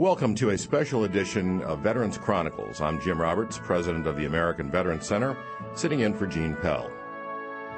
[0.00, 2.80] Welcome to a special edition of Veterans Chronicles.
[2.80, 5.36] I'm Jim Roberts, president of the American Veterans Center,
[5.74, 6.90] sitting in for Gene Pell.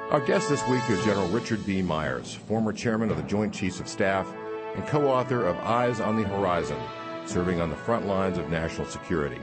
[0.09, 1.81] Our guest this week is General Richard B.
[1.81, 4.33] Myers, former chairman of the Joint Chiefs of Staff
[4.73, 6.81] and co author of Eyes on the Horizon,
[7.25, 9.41] serving on the front lines of national security.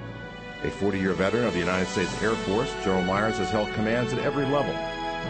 [0.63, 4.15] A 40 year veteran of the United States Air Force, General Myers has held commands
[4.15, 4.75] at every level,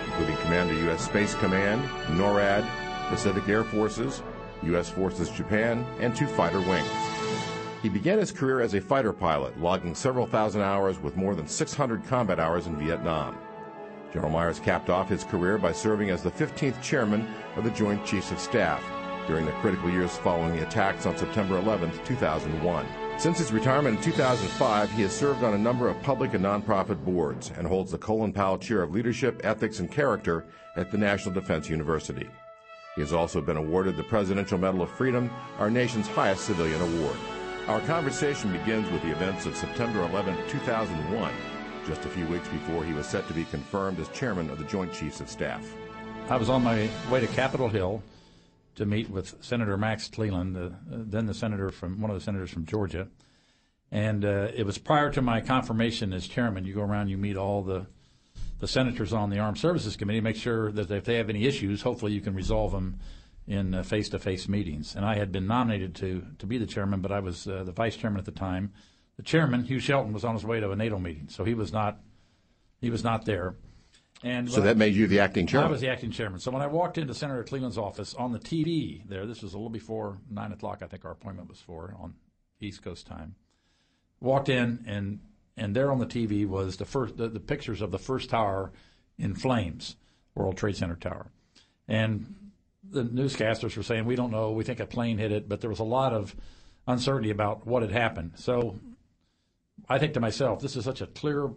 [0.05, 1.05] including Commander U.S.
[1.05, 1.82] Space Command,
[2.17, 2.64] NORAD,
[3.09, 4.23] Pacific Air Forces,
[4.62, 4.89] U.S.
[4.89, 7.10] Forces Japan, and two fighter wings.
[7.83, 11.47] He began his career as a fighter pilot, logging several thousand hours with more than
[11.47, 13.39] 600 combat hours in Vietnam.
[14.12, 18.05] General Myers capped off his career by serving as the 15th chairman of the Joint
[18.05, 18.84] Chiefs of Staff
[19.27, 22.87] during the critical years following the attacks on September 11, 2001.
[23.16, 27.03] Since his retirement in 2005, he has served on a number of public and nonprofit
[27.05, 31.34] boards and holds the Colin Powell Chair of Leadership, Ethics, and Character at the National
[31.34, 32.28] Defense University.
[32.97, 37.17] He has also been awarded the Presidential Medal of Freedom, our nation's highest civilian award.
[37.70, 41.33] Our conversation begins with the events of September 11, 2001,
[41.86, 44.64] just a few weeks before he was set to be confirmed as chairman of the
[44.64, 45.64] Joint Chiefs of Staff.
[46.28, 48.03] I was on my way to Capitol Hill
[48.75, 52.50] to meet with Senator Max Cleland, uh, then the senator from one of the senators
[52.50, 53.06] from Georgia,
[53.92, 56.64] and uh, it was prior to my confirmation as chairman.
[56.64, 57.86] You go around, you meet all the
[58.58, 61.83] the senators on the Armed Services Committee, make sure that if they have any issues,
[61.83, 62.98] hopefully you can resolve them
[63.46, 64.94] in face to face meetings.
[64.94, 67.72] And I had been nominated to, to be the chairman, but I was uh, the
[67.72, 68.72] vice chairman at the time.
[69.16, 71.72] The chairman, Hugh Shelton, was on his way to a NATO meeting, so he was
[71.72, 72.00] not
[72.80, 73.56] he was not there.
[74.22, 75.68] And so that I, made you the acting chairman.
[75.68, 76.41] I was the acting chairman.
[76.41, 79.56] So when I walked into Senator Cleland's office on the TV there, this was a
[79.56, 80.80] little before nine o'clock.
[80.83, 82.14] I think our appointment was for on
[82.61, 83.34] East Coast time.
[84.20, 85.20] Walked in and
[85.56, 88.72] and there on the TV was the first the, the pictures of the first tower
[89.18, 89.96] in flames,
[90.34, 91.30] World Trade Center tower,
[91.88, 92.50] and
[92.89, 95.70] the newscasters were saying we don't know, we think a plane hit it, but there
[95.70, 96.34] was a lot of
[96.86, 98.33] uncertainty about what had happened.
[98.36, 98.78] So
[99.89, 101.51] I think to myself, this is such a clear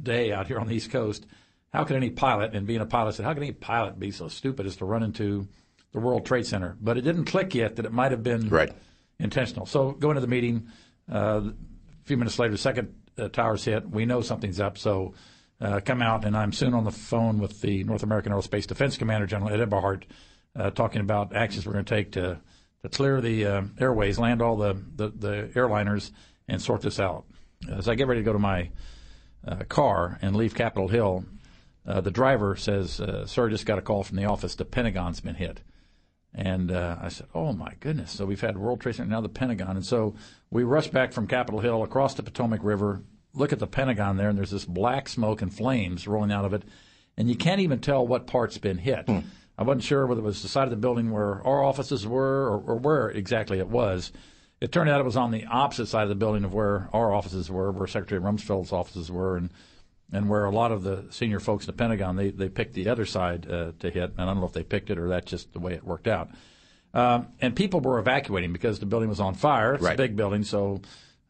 [0.00, 1.26] day out here on the East Coast.
[1.72, 4.28] How could any pilot, and being a pilot, said, how can any pilot be so
[4.28, 5.48] stupid as to run into
[5.92, 6.76] the World Trade Center?
[6.80, 8.72] But it didn't click yet that it might have been right.
[9.18, 9.66] intentional.
[9.66, 10.68] So going to the meeting,
[11.12, 11.52] uh, a
[12.04, 13.88] few minutes later, the second uh, towers hit.
[13.88, 15.14] We know something's up, so
[15.60, 16.24] uh, come out.
[16.24, 19.68] And I'm soon on the phone with the North American Aerospace Defense Commander, General Ed
[19.68, 20.04] Eberhart,
[20.56, 22.40] uh, talking about actions we're going to take to
[22.82, 26.10] to clear the uh, airways, land all the, the, the airliners,
[26.48, 27.24] and sort this out.
[27.66, 28.70] As I get ready to go to my
[29.46, 31.24] uh, car and leave Capitol Hill,
[31.86, 34.54] uh, the driver says, "Sir, just got a call from the office.
[34.54, 35.62] The Pentagon's been hit."
[36.34, 39.28] And uh, I said, "Oh my goodness!" So we've had World Trade Center, now the
[39.28, 40.14] Pentagon, and so
[40.50, 43.02] we rush back from Capitol Hill across the Potomac River.
[43.32, 46.52] Look at the Pentagon there, and there's this black smoke and flames rolling out of
[46.52, 46.64] it,
[47.16, 49.06] and you can't even tell what part's been hit.
[49.06, 49.20] Hmm.
[49.56, 52.48] I wasn't sure whether it was the side of the building where our offices were
[52.48, 54.12] or, or where exactly it was.
[54.60, 57.12] It turned out it was on the opposite side of the building of where our
[57.12, 59.50] offices were, where Secretary Rumsfeld's offices were, and
[60.12, 62.88] and where a lot of the senior folks in the Pentagon they they picked the
[62.88, 64.12] other side uh, to hit.
[64.12, 66.08] And I don't know if they picked it or that's just the way it worked
[66.08, 66.30] out.
[66.92, 69.74] Um, and people were evacuating because the building was on fire.
[69.74, 69.94] It's right.
[69.94, 70.80] a big building, so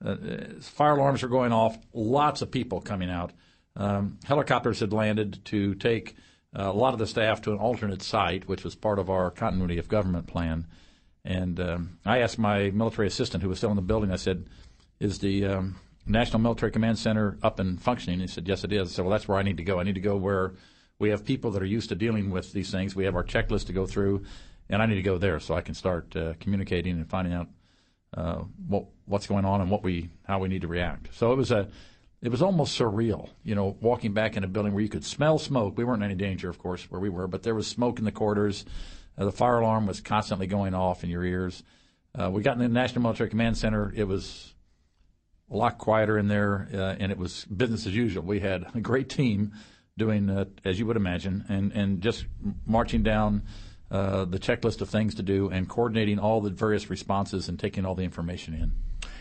[0.04, 0.16] uh,
[0.60, 1.78] fire alarms were going off.
[1.94, 3.32] Lots of people coming out.
[3.74, 6.16] Um, helicopters had landed to take
[6.54, 9.78] a lot of the staff to an alternate site, which was part of our continuity
[9.78, 10.66] of government plan.
[11.24, 14.46] And um, I asked my military assistant, who was still in the building, I said,
[15.00, 15.76] "Is the um,
[16.06, 18.20] National Military Command Center up and functioning?
[18.20, 18.90] He said, Yes, it is.
[18.90, 19.80] I said, Well, that's where I need to go.
[19.80, 20.54] I need to go where
[20.98, 22.94] we have people that are used to dealing with these things.
[22.94, 24.24] We have our checklist to go through,
[24.68, 27.48] and I need to go there so I can start uh, communicating and finding out
[28.16, 31.08] uh, what what's going on and what we how we need to react.
[31.14, 31.68] So it was a
[32.24, 35.38] it was almost surreal, you know, walking back in a building where you could smell
[35.38, 35.76] smoke.
[35.76, 38.06] We weren't in any danger, of course, where we were, but there was smoke in
[38.06, 38.64] the corridors.
[39.18, 41.62] Uh, the fire alarm was constantly going off in your ears.
[42.18, 43.92] Uh, we got in the National Military Command Center.
[43.94, 44.54] It was
[45.50, 48.24] a lot quieter in there, uh, and it was business as usual.
[48.24, 49.52] We had a great team
[49.98, 52.24] doing, uh, as you would imagine, and, and just
[52.64, 53.42] marching down
[53.90, 57.84] uh, the checklist of things to do and coordinating all the various responses and taking
[57.84, 58.72] all the information in.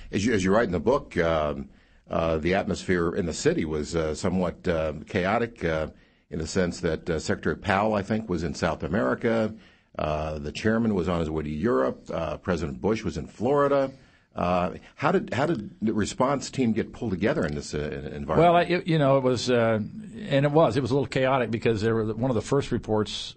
[0.10, 1.68] As you, as you write in the book, um,
[2.10, 7.22] uh, the atmosphere in the city was uh, somewhat uh, chaotic in the sense that
[7.22, 9.54] Secretary Powell, I think, was in South America.
[9.96, 12.10] the chairman was on his way to Europe.
[12.42, 13.92] President Bush was in Florida.
[14.36, 18.38] Uh, how did how did the response team get pulled together in this uh, environment?
[18.40, 19.80] Well, it, you know, it was, uh,
[20.28, 22.72] and it was, it was a little chaotic because there were one of the first
[22.72, 23.36] reports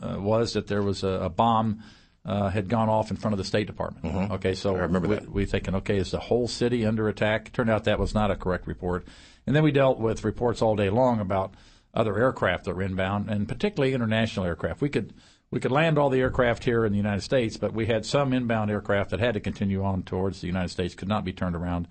[0.00, 1.82] uh, was that there was a, a bomb
[2.24, 4.04] uh, had gone off in front of the State Department.
[4.04, 4.32] Mm-hmm.
[4.34, 5.30] Okay, so I remember we, that.
[5.30, 7.52] we thinking, okay, is the whole city under attack?
[7.52, 9.06] Turned out that was not a correct report,
[9.46, 11.54] and then we dealt with reports all day long about
[11.94, 14.80] other aircraft that were inbound, and particularly international aircraft.
[14.80, 15.14] We could
[15.50, 18.32] we could land all the aircraft here in the United States, but we had some
[18.34, 21.56] inbound aircraft that had to continue on towards the United States, could not be turned
[21.56, 21.88] around,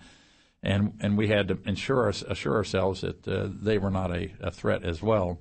[0.61, 4.51] and and we had to ensure assure ourselves that uh, they were not a, a
[4.51, 5.39] threat as well.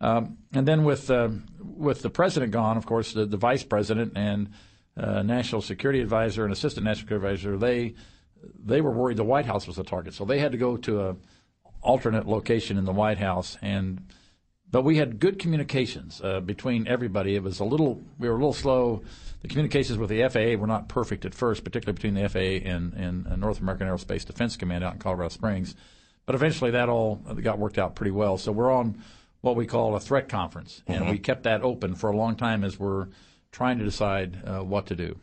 [0.00, 1.28] Um, and then with uh,
[1.60, 4.50] with the president gone, of course, the, the vice president and
[4.96, 7.94] uh, national security advisor and assistant national security advisor they
[8.64, 11.00] they were worried the White House was a target, so they had to go to
[11.02, 11.16] a
[11.80, 14.00] alternate location in the White House and
[14.70, 17.34] but we had good communications uh, between everybody.
[17.34, 19.02] It was a little, we were a little slow.
[19.40, 22.92] The communications with the FAA were not perfect at first, particularly between the FAA and,
[22.92, 25.74] and, and North American Aerospace Defense Command out in Colorado Springs.
[26.26, 28.36] But eventually that all got worked out pretty well.
[28.36, 29.02] So we're on
[29.40, 31.10] what we call a threat conference, and mm-hmm.
[31.12, 33.08] we kept that open for a long time as we're
[33.52, 35.18] trying to decide uh, what to do.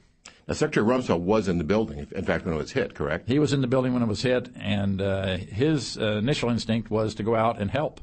[0.47, 3.27] Now, Secretary Rumsfeld was in the building, in fact, when it was hit, correct?
[3.27, 6.91] He was in the building when it was hit, and uh, his uh, initial instinct
[6.91, 7.99] was to go out and help.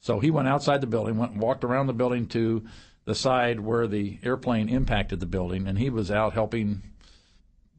[0.00, 2.64] So he went outside the building, went walked around the building to
[3.06, 6.82] the side where the airplane impacted the building, and he was out helping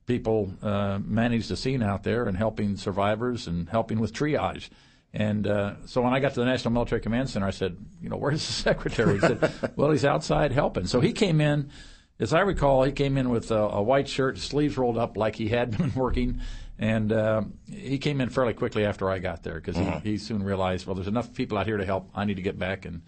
[0.07, 4.69] people uh, manage the scene out there and helping survivors and helping with triage.
[5.13, 8.09] And uh, so when I got to the National Military Command Center, I said, you
[8.09, 9.15] know, where's the secretary?
[9.15, 10.85] He said, well, he's outside helping.
[10.85, 11.69] So he came in,
[12.19, 15.35] as I recall, he came in with a, a white shirt, sleeves rolled up like
[15.35, 16.41] he had been working,
[16.79, 19.99] and uh, he came in fairly quickly after I got there because mm-hmm.
[19.99, 22.09] he, he soon realized, well, there's enough people out here to help.
[22.13, 22.85] I need to get back.
[22.85, 23.01] And,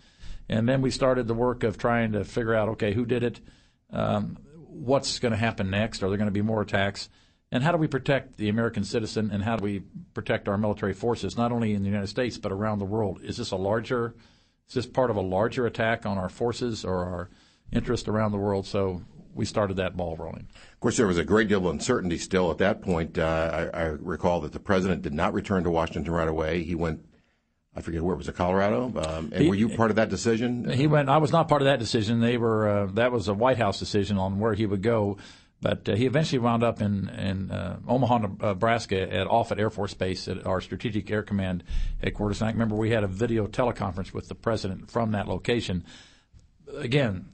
[0.47, 3.39] and then we started the work of trying to figure out, okay, who did it?
[3.91, 4.37] Um,
[4.67, 6.01] what's going to happen next?
[6.01, 7.09] Are there going to be more attacks?
[7.51, 9.81] And how do we protect the American citizen and how do we
[10.13, 13.21] protect our military forces, not only in the United States, but around the world?
[13.23, 14.13] Is this a larger,
[14.67, 17.29] is this part of a larger attack on our forces or our
[17.71, 18.67] interest around the world?
[18.67, 19.01] So
[19.33, 20.47] we started that ball rolling.
[20.73, 23.17] Of course, there was a great deal of uncertainty still at that point.
[23.17, 26.63] Uh, I, I, recall that the president did not return to Washington right away.
[26.63, 27.05] He went,
[27.75, 28.91] I forget where it was it, Colorado?
[28.95, 30.69] Um, and he, were you part of that decision?
[30.69, 31.09] He went.
[31.09, 32.19] I was not part of that decision.
[32.19, 32.67] They were.
[32.67, 35.17] Uh, that was a White House decision on where he would go.
[35.61, 39.93] But uh, he eventually wound up in, in uh, Omaha, Nebraska, at Offutt Air Force
[39.93, 41.63] Base at our Strategic Air Command
[42.01, 42.41] headquarters.
[42.41, 45.83] And I remember we had a video teleconference with the president from that location.
[46.77, 47.29] Again,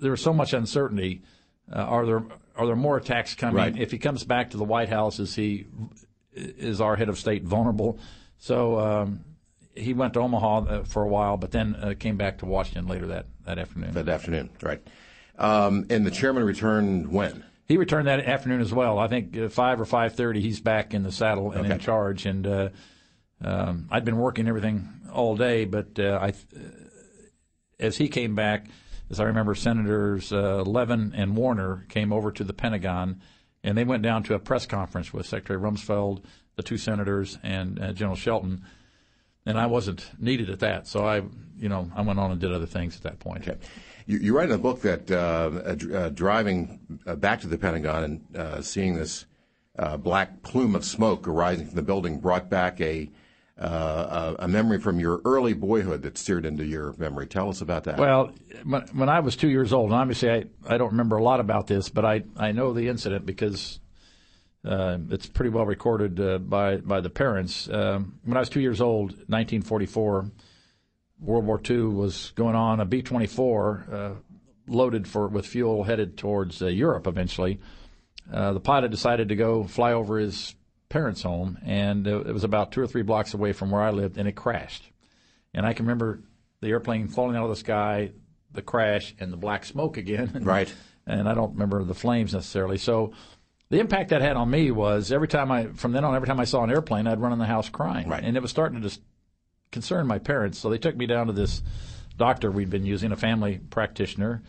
[0.00, 1.22] there was so much uncertainty.
[1.70, 2.22] Uh, are there
[2.56, 3.56] are there more attacks coming?
[3.56, 3.78] Right.
[3.78, 5.66] If he comes back to the White House, is he
[6.32, 7.98] is our head of state vulnerable?
[8.38, 9.24] So um,
[9.74, 12.86] he went to Omaha uh, for a while, but then uh, came back to Washington
[12.86, 13.92] later that, that afternoon.
[13.92, 14.80] That afternoon, right.
[15.38, 17.44] Um, and the chairman returned when?
[17.70, 18.98] He returned that afternoon as well.
[18.98, 20.40] I think uh, five or five thirty.
[20.40, 21.74] He's back in the saddle and okay.
[21.74, 22.26] in charge.
[22.26, 22.68] And uh,
[23.44, 26.32] um, I'd been working everything all day, but uh, I,
[27.78, 28.66] as he came back,
[29.08, 33.20] as I remember, Senators uh, Levin and Warner came over to the Pentagon,
[33.62, 36.24] and they went down to a press conference with Secretary Rumsfeld,
[36.56, 38.64] the two senators, and uh, General Shelton.
[39.46, 41.22] And I wasn't needed at that, so I,
[41.56, 43.46] you know, I went on and did other things at that point.
[43.46, 43.58] Okay.
[44.10, 48.04] You, you write in a book that uh, uh driving uh, back to the Pentagon
[48.04, 49.26] and uh, seeing this
[49.98, 53.08] black plume of smoke arising from the building brought back a
[53.56, 57.26] uh, a memory from your early boyhood that seared into your memory.
[57.26, 57.98] Tell us about that.
[57.98, 58.32] Well,
[58.64, 61.66] when I was two years old, and obviously I, I don't remember a lot about
[61.66, 63.78] this, but I, I know the incident because
[64.64, 67.68] uh, it's pretty well recorded uh, by by the parents.
[67.68, 70.30] Um, when I was two years old, 1944,
[71.20, 72.80] World War II was going on.
[72.80, 74.10] A B-24 uh,
[74.66, 77.60] loaded for with fuel headed towards uh, Europe eventually.
[78.32, 80.54] Uh, the pilot decided to go fly over his
[80.88, 84.18] parents' home, and it was about two or three blocks away from where I lived,
[84.18, 84.90] and it crashed.
[85.52, 86.20] And I can remember
[86.60, 88.12] the airplane falling out of the sky,
[88.52, 90.40] the crash, and the black smoke again.
[90.42, 90.72] Right.
[91.06, 92.78] and I don't remember the flames necessarily.
[92.78, 93.12] So
[93.68, 96.40] the impact that had on me was every time I, from then on, every time
[96.40, 98.08] I saw an airplane, I'd run in the house crying.
[98.08, 98.22] Right.
[98.22, 99.00] And it was starting to just
[99.70, 100.58] concern my parents.
[100.58, 101.62] So they took me down to this
[102.16, 104.42] doctor we'd been using, a family practitioner,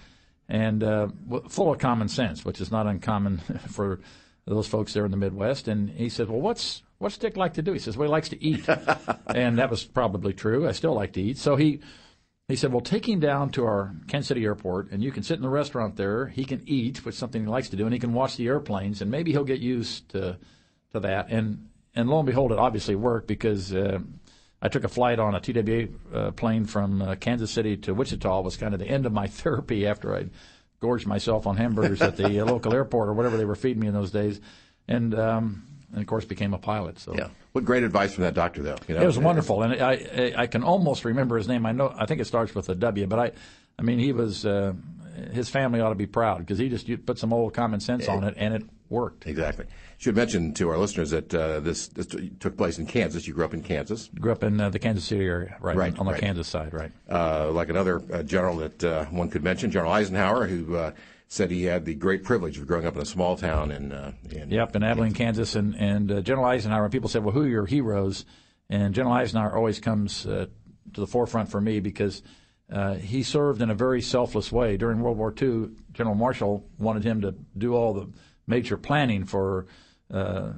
[0.49, 1.07] and uh,
[1.49, 3.37] full of common sense, which is not uncommon
[3.69, 4.01] for
[4.45, 5.67] those folks there in the Midwest.
[5.67, 8.29] And he said, "Well, what's what's Dick like to do?" He says, "Well, he likes
[8.29, 8.67] to eat,"
[9.27, 10.67] and that was probably true.
[10.67, 11.37] I still like to eat.
[11.37, 11.79] So he
[12.47, 15.37] he said, "Well, take him down to our Kansas City airport, and you can sit
[15.37, 16.27] in the restaurant there.
[16.27, 18.47] He can eat, which is something he likes to do, and he can watch the
[18.47, 20.37] airplanes, and maybe he'll get used to
[20.91, 23.73] to that." And and lo and behold, it obviously worked because.
[23.73, 23.99] Uh,
[24.61, 28.39] I took a flight on a TWA uh, plane from uh, Kansas City to Wichita.
[28.39, 30.29] It was kind of the end of my therapy after I'd
[30.79, 33.87] gorged myself on hamburgers at the uh, local airport or whatever they were feeding me
[33.87, 34.41] in those days,
[34.87, 36.99] and um, and of course became a pilot.
[36.99, 38.77] So yeah, what great advice from that doctor though.
[38.87, 39.01] You know?
[39.01, 41.65] It was wonderful, and I I can almost remember his name.
[41.65, 43.31] I know I think it starts with a W, but I
[43.79, 44.73] I mean he was uh,
[45.31, 48.23] his family ought to be proud because he just put some old common sense on
[48.23, 49.25] it, and it worked.
[49.25, 49.65] Exactly.
[49.97, 52.07] Should mention to our listeners that uh, this, this
[52.39, 53.27] took place in Kansas.
[53.27, 54.09] You grew up in Kansas.
[54.19, 55.75] Grew up in uh, the Kansas City area, right?
[55.75, 56.21] Right, on the right.
[56.21, 56.91] Kansas side, right?
[57.09, 60.91] Uh, like another uh, general that uh, one could mention, General Eisenhower, who uh,
[61.27, 63.93] said he had the great privilege of growing up in a small town in.
[63.93, 66.89] Uh, in Yep, in Abilene, Kansas, and and uh, General Eisenhower.
[66.89, 68.25] People said, "Well, who are your heroes?"
[68.69, 70.47] And General Eisenhower always comes uh,
[70.93, 72.21] to the forefront for me because
[72.71, 75.69] uh, he served in a very selfless way during World War II.
[75.93, 78.09] General Marshall wanted him to do all the
[78.47, 79.65] major planning for
[80.13, 80.51] uh,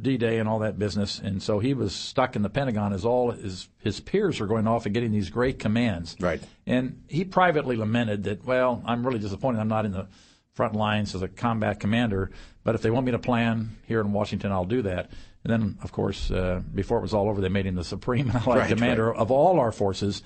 [0.00, 3.30] D-Day and all that business, and so he was stuck in the Pentagon as all
[3.30, 6.16] his his peers were going off and getting these great commands.
[6.20, 6.42] Right.
[6.66, 10.08] And he privately lamented that, well, I'm really disappointed I'm not in the
[10.52, 12.30] front lines as a combat commander,
[12.62, 15.10] but if they want me to plan here in Washington, I'll do that.
[15.42, 18.30] And then, of course, uh, before it was all over, they made him the supreme
[18.34, 19.18] allied Right, commander right.
[19.18, 20.22] of all our forces,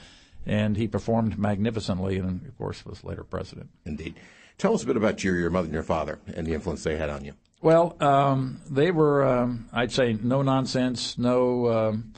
[0.46, 3.70] and he performed magnificently, and of course was later president.
[3.84, 4.14] Indeed.
[4.58, 6.96] Tell us a bit about your, your mother and your father and the influence they
[6.96, 7.32] had on you.
[7.62, 12.12] Well, um, they were, um, I'd say, no nonsense, no, um,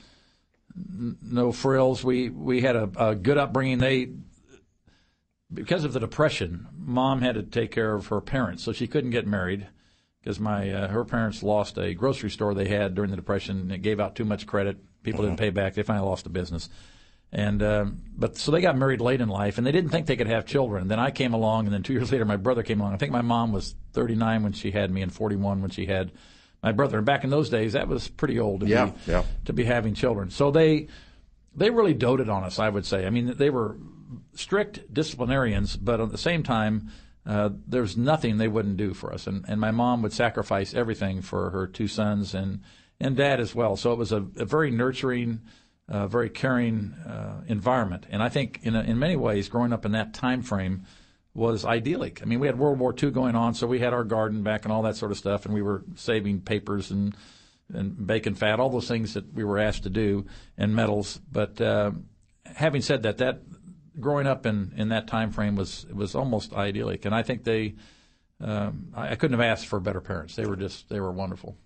[0.77, 2.05] n- no frills.
[2.05, 3.79] We we had a, a good upbringing.
[3.79, 4.11] They,
[5.53, 9.11] because of the depression, mom had to take care of her parents, so she couldn't
[9.11, 9.67] get married
[10.23, 13.61] because my uh, her parents lost a grocery store they had during the depression.
[13.61, 14.79] and It gave out too much credit.
[15.03, 15.73] People didn't pay back.
[15.75, 16.69] They finally lost the business.
[17.33, 20.17] And um, but so they got married late in life, and they didn't think they
[20.17, 20.89] could have children.
[20.89, 22.93] Then I came along, and then two years later, my brother came along.
[22.93, 26.11] I think my mom was 39 when she had me, and 41 when she had
[26.61, 26.97] my brother.
[26.97, 29.23] And back in those days, that was pretty old to Yeah, be yeah.
[29.45, 30.31] to be having children.
[30.31, 30.89] So they
[31.55, 32.59] they really doted on us.
[32.59, 33.07] I would say.
[33.07, 33.77] I mean, they were
[34.35, 36.91] strict disciplinarians, but at the same time,
[37.27, 39.29] uh, there's nothing they wouldn't do for us.
[39.29, 42.61] And and my mom would sacrifice everything for her two sons and
[42.99, 43.77] and dad as well.
[43.77, 45.41] So it was a, a very nurturing,
[45.91, 48.07] uh, very caring uh, environment.
[48.11, 50.85] And I think in in many ways, growing up in that time frame
[51.35, 52.23] was idyllic.
[52.23, 54.65] I mean, we had World War II going on, so we had our garden back
[54.65, 57.15] and all that sort of stuff, and we were saving papers and
[57.73, 60.27] and bacon fat, all those things that we were asked to do,
[60.59, 61.21] and metals.
[61.31, 61.93] But uh,
[62.45, 63.43] having said that, that
[64.01, 67.75] growing up in, in that time frame was was almost idyllic, and I think they.
[68.43, 70.35] Um, I, I couldn't have asked for better parents.
[70.35, 71.57] They were just they were wonderful.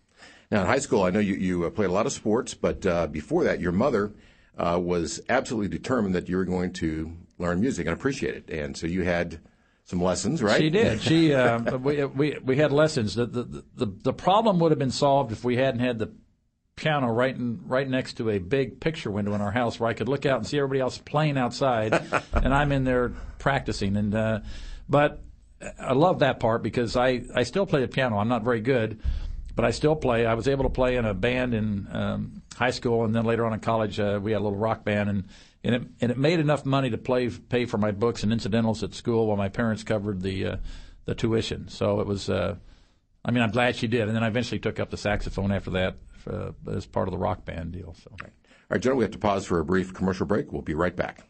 [0.54, 2.86] Now, in high school, I know you, you uh, played a lot of sports, but
[2.86, 4.12] uh, before that, your mother
[4.56, 8.50] uh, was absolutely determined that you were going to learn music and appreciate it.
[8.50, 9.40] And so you had
[9.82, 10.60] some lessons, right?
[10.60, 11.00] She did.
[11.00, 13.16] She uh, we, we we had lessons.
[13.16, 16.12] The, the the the problem would have been solved if we hadn't had the
[16.76, 19.94] piano right in, right next to a big picture window in our house where I
[19.94, 21.92] could look out and see everybody else playing outside,
[22.32, 23.96] and I'm in there practicing.
[23.96, 24.40] And uh,
[24.88, 25.20] but
[25.78, 28.18] I love that part because I I still play the piano.
[28.18, 29.00] I'm not very good,
[29.54, 30.26] but I still play.
[30.26, 33.46] I was able to play in a band in um, high school, and then later
[33.46, 35.24] on in college, uh, we had a little rock band, and
[35.62, 38.82] and it and it made enough money to play pay for my books and incidentals
[38.82, 40.56] at school while my parents covered the uh,
[41.04, 41.68] the tuition.
[41.68, 42.28] So it was.
[42.28, 42.56] Uh,
[43.26, 45.70] I mean, I'm glad she did, and then I eventually took up the saxophone after
[45.70, 45.96] that
[46.30, 47.94] uh, as part of the rock band deal.
[48.04, 48.10] So.
[48.10, 48.28] All
[48.68, 50.52] right, General, we have to pause for a brief commercial break.
[50.52, 51.22] We'll be right back.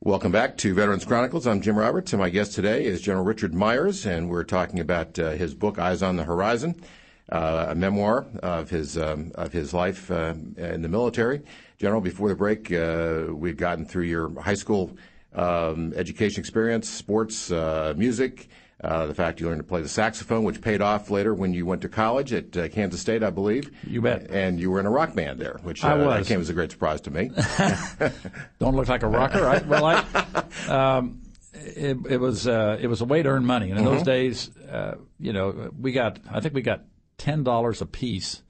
[0.06, 1.48] Welcome back to Veterans Chronicles.
[1.48, 5.18] I'm Jim Roberts, and my guest today is General Richard Myers, and we're talking about
[5.18, 6.80] uh, his book "Eyes on the Horizon,"
[7.28, 11.42] uh, a memoir of his um, of his life uh, in the military.
[11.78, 14.96] General, before the break, uh, we'd gotten through your high school
[15.34, 18.48] um, education experience, sports, uh, music.
[18.84, 21.64] Uh, the fact you learned to play the saxophone, which paid off later when you
[21.64, 23.70] went to college at uh, Kansas State, I believe.
[23.86, 24.30] You bet.
[24.30, 26.28] And you were in a rock band there, which I uh, that was.
[26.28, 27.30] came as a great surprise to me.
[28.58, 29.46] Don't look like a rocker.
[29.46, 31.22] I, well, I, um,
[31.54, 34.54] it, it was uh, it was a way to earn money, and in those days,
[34.70, 36.84] uh, you know, we got I think we got
[37.16, 38.42] ten dollars a piece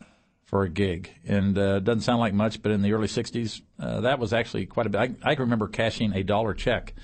[0.45, 3.63] for a gig, and uh, it doesn't sound like much, but in the early '60s,
[3.79, 5.01] uh, that was actually quite a bit.
[5.01, 6.95] I, I can remember cashing a dollar check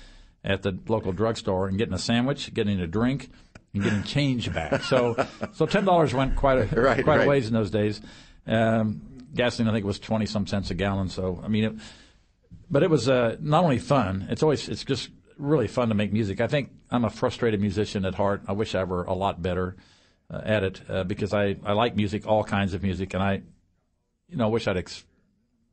[0.43, 3.29] at the local drugstore and getting a sandwich, getting a drink,
[3.73, 4.83] and getting change back.
[4.83, 5.15] So,
[5.53, 7.25] so ten dollars went quite a Right, quite right.
[7.25, 8.01] a ways in those days.
[8.45, 9.01] Um,
[9.33, 11.09] gasoline, I think it was twenty some cents a gallon.
[11.09, 11.73] So I mean, it,
[12.69, 14.27] but it was uh, not only fun.
[14.29, 16.41] It's always it's just really fun to make music.
[16.41, 18.41] I think I'm a frustrated musician at heart.
[18.47, 19.75] I wish I were a lot better
[20.31, 23.41] uh, at it uh, because I I like music, all kinds of music, and I,
[24.29, 25.03] you know, wish I'd, ex-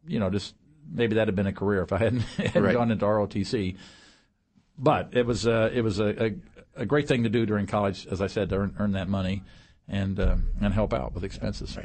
[0.06, 0.54] you know, just
[0.90, 2.74] maybe that had been a career if I hadn't, hadn't Right.
[2.74, 3.76] gone into ROTC.
[4.82, 6.34] But it was uh, it was a, a
[6.76, 9.42] a great thing to do during college, as I said, to earn, earn that money
[9.86, 11.76] and uh, and help out with expenses.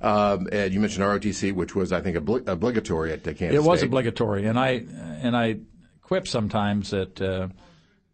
[0.00, 3.78] Um, and you mentioned ROTC, which was, I think, obli- obligatory at Kansas It was
[3.78, 3.86] State.
[3.86, 4.84] obligatory, and I
[5.22, 5.60] and I
[6.02, 7.48] quip sometimes that uh,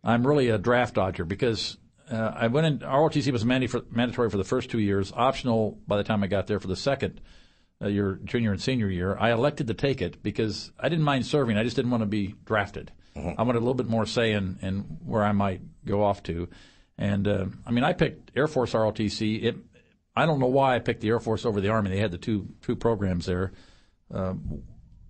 [0.05, 1.79] I'm really a draft dodger because
[2.11, 2.79] uh, I went in.
[2.81, 6.27] ROTC was mandi- for, mandatory for the first two years, optional by the time I
[6.27, 7.21] got there for the second
[7.81, 9.17] uh, year, junior and senior year.
[9.19, 11.57] I elected to take it because I didn't mind serving.
[11.57, 12.93] I just didn't want to be drafted.
[13.15, 16.49] I wanted a little bit more say in, in where I might go off to.
[16.99, 19.43] And uh, I mean, I picked Air Force ROTC.
[19.43, 19.57] It,
[20.15, 21.91] I don't know why I picked the Air Force over the Army.
[21.91, 23.53] They had the two two programs there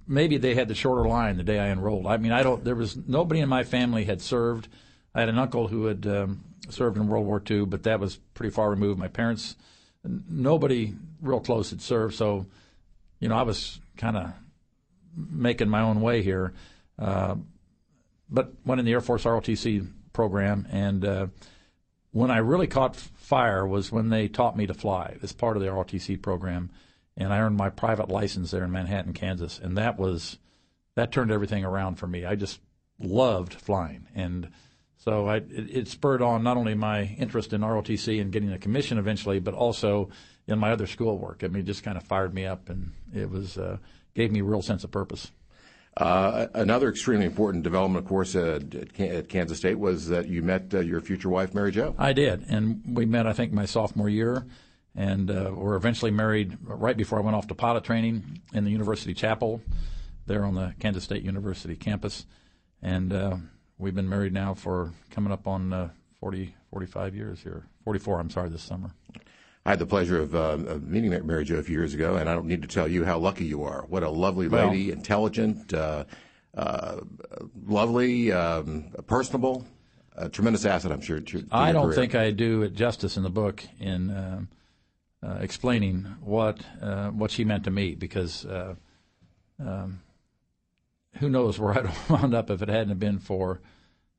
[0.06, 2.06] maybe they had the shorter line the day I enrolled.
[2.06, 2.64] I mean, I don't.
[2.64, 4.68] There was nobody in my family had served.
[5.14, 8.16] I had an uncle who had um, served in World War II, but that was
[8.34, 8.98] pretty far removed.
[8.98, 9.56] My parents,
[10.04, 12.46] nobody real close had served, so
[13.20, 14.32] you know, I was kind of
[15.16, 16.52] making my own way here.
[16.98, 17.36] Uh,
[18.32, 21.26] but went in the Air Force ROTC program, and uh,
[22.12, 25.62] when I really caught fire was when they taught me to fly as part of
[25.62, 26.70] the ROTC program,
[27.16, 30.38] and I earned my private license there in Manhattan, Kansas, and that was
[30.94, 32.24] that turned everything around for me.
[32.24, 32.60] I just
[32.98, 34.50] loved flying, and
[34.96, 38.58] so I, it, it spurred on not only my interest in ROTC and getting a
[38.58, 40.10] commission eventually, but also
[40.46, 41.42] in my other schoolwork.
[41.42, 43.78] I mean, it just kind of fired me up, and it was uh,
[44.14, 45.30] gave me a real sense of purpose.
[45.96, 48.60] Uh, another extremely important development, of course, uh,
[48.98, 51.94] at, Kansas State was that you met uh, your future wife, Mary Jo.
[51.98, 53.26] I did, and we met.
[53.26, 54.46] I think my sophomore year,
[54.96, 58.70] and uh, were eventually married right before I went off to pilot training in the
[58.70, 59.60] University Chapel,
[60.26, 62.24] there on the Kansas State University campus,
[62.80, 63.36] and uh,
[63.76, 67.66] we've been married now for coming up on uh, 40, 45 years here.
[67.84, 68.92] 44, I'm sorry, this summer.
[69.64, 72.28] I had the pleasure of, uh, of meeting Mary Jo a few years ago, and
[72.28, 73.84] I don't need to tell you how lucky you are.
[73.88, 76.04] What a lovely Well- lady, intelligent, uh,
[76.56, 77.00] uh,
[77.66, 79.64] lovely, um, personable,
[80.16, 81.20] a tremendous asset, I'm sure.
[81.20, 81.94] To, to I don't career.
[81.94, 84.48] think I do it justice in the book in um
[85.24, 88.74] uh, explaining what uh, what she meant to me because uh,
[89.60, 90.00] um,
[91.18, 93.60] who knows where I'd wound up if it hadn't been for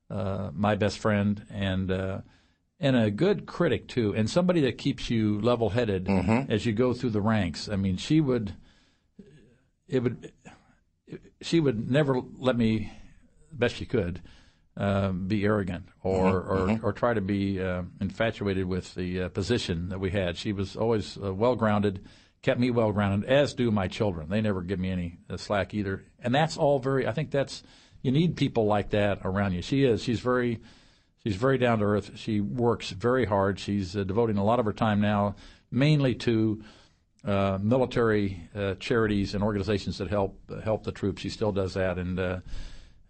[0.09, 2.21] uh, my best friend and uh,
[2.83, 6.07] and a good critic too, and somebody that keeps you level headed
[6.49, 7.69] as you go through the ranks.
[7.69, 8.53] I mean, she would
[9.87, 10.33] it would
[11.41, 12.91] she would never let me
[13.53, 14.21] best she could
[14.75, 19.87] um, be arrogant or or, or try to be uh, infatuated with the uh, position
[19.89, 20.35] that we had.
[20.35, 22.05] She was always uh, well grounded,
[22.41, 24.27] kept me well grounded, as do my children.
[24.27, 27.07] They never give me any uh, slack either, and that's all very.
[27.07, 27.63] I think that's
[28.01, 29.61] you need people like that around you.
[29.61, 30.03] She is.
[30.03, 30.59] She's very.
[31.25, 32.11] She's very down to earth.
[32.15, 33.57] She works very hard.
[33.57, 35.35] She's uh, devoting a lot of her time now,
[35.71, 36.61] mainly to
[37.23, 41.21] uh, military uh, charities and organizations that help uh, help the troops.
[41.21, 42.39] She still does that, and uh,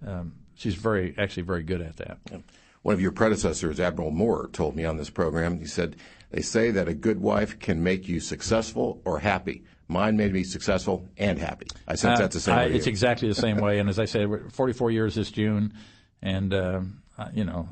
[0.05, 2.19] um, she's very actually very good at that.
[2.83, 5.95] One of your predecessors, Admiral Moore, told me on this program, he said,
[6.29, 9.63] They say that a good wife can make you successful or happy.
[9.87, 11.65] Mine made me successful and happy.
[11.87, 12.73] I sense that's the same Uh, I- way.
[12.75, 13.79] It's exactly the same way.
[13.79, 15.73] And as I said, 44 years this June,
[16.21, 16.81] and uh,
[17.33, 17.67] you know,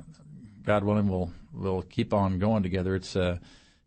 [0.63, 2.95] God willing, we'll we'll keep on going together.
[2.95, 3.37] It's uh,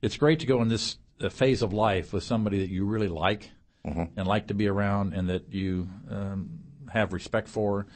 [0.02, 3.08] it's great to go in this uh, phase of life with somebody that you really
[3.08, 3.50] like
[3.86, 4.18] Mm-hmm.
[4.18, 6.48] and like to be around, and that you um,
[6.90, 7.86] have respect for,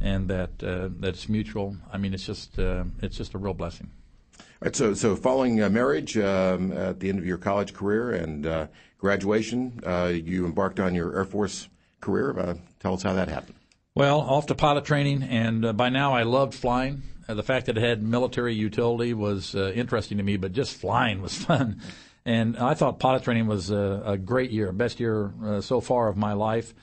[0.00, 1.76] and that uh, that's mutual.
[1.92, 3.92] I mean, it's just uh, it's just a real blessing.
[4.38, 8.10] All right, so, so following uh, marriage um, at the end of your college career
[8.10, 8.66] and uh,
[8.98, 11.68] graduation, uh, you embarked on your Air Force
[12.00, 12.36] career.
[12.36, 13.54] Uh, tell us how that happened.
[13.94, 17.02] Well, off to pilot training, and uh, by now I loved flying.
[17.28, 20.76] Uh, the fact that it had military utility was uh, interesting to me, but just
[20.76, 21.80] flying was fun.
[22.24, 26.08] And I thought pilot training was a, a great year, best year uh, so far
[26.08, 26.74] of my life.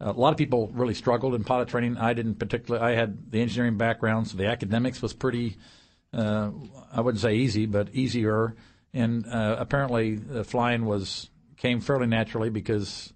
[0.00, 1.96] a lot of people really struggled in pilot training.
[1.96, 2.84] I didn't particularly.
[2.84, 5.56] I had the engineering background, so the academics was pretty.
[6.12, 6.50] Uh,
[6.92, 8.56] I wouldn't say easy, but easier.
[8.94, 13.12] And uh, apparently, uh, flying was came fairly naturally because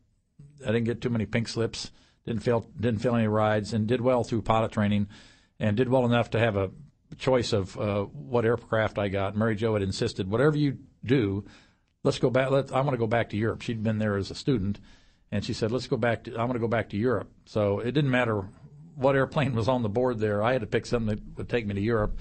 [0.62, 1.90] I didn't get too many pink slips,
[2.26, 5.08] didn't fail didn't fail any rides, and did well through pilot training,
[5.58, 6.70] and did well enough to have a
[7.18, 9.36] choice of uh, what aircraft I got.
[9.36, 11.44] Mary Jo had insisted, whatever you do,
[12.04, 12.50] let's go back.
[12.50, 13.62] Let, I want to go back to Europe.
[13.62, 14.80] She'd been there as a student,
[15.30, 16.24] and she said, let's go back.
[16.24, 17.30] To, I want to go back to Europe.
[17.46, 18.48] So it didn't matter
[18.94, 20.42] what airplane was on the board there.
[20.42, 22.18] I had to pick something that would take me to Europe,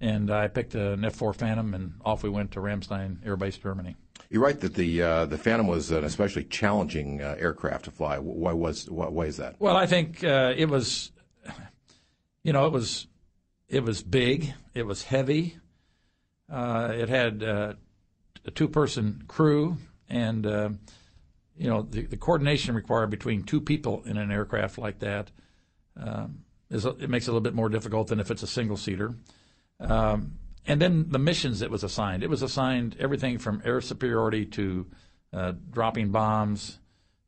[0.00, 3.96] and I picked an F-4 Phantom, and off we went to Ramstein Air Base, Germany.
[4.30, 8.18] You write that the uh, the Phantom was an especially challenging uh, aircraft to fly.
[8.18, 9.56] Why was why, why is that?
[9.58, 11.12] Well, I think uh, it was,
[12.44, 13.08] you know, it was
[13.68, 15.56] it was big, it was heavy,
[16.48, 17.72] uh, it had uh,
[18.44, 19.78] a two person crew,
[20.08, 20.68] and uh,
[21.56, 25.30] you know the, the, coordination required between two people in an aircraft like that
[25.96, 28.76] um, is it makes it a little bit more difficult than if it's a single
[28.76, 29.14] seater.
[29.80, 32.22] Um, and then the missions it was assigned.
[32.22, 34.86] It was assigned everything from air superiority to
[35.32, 36.78] uh, dropping bombs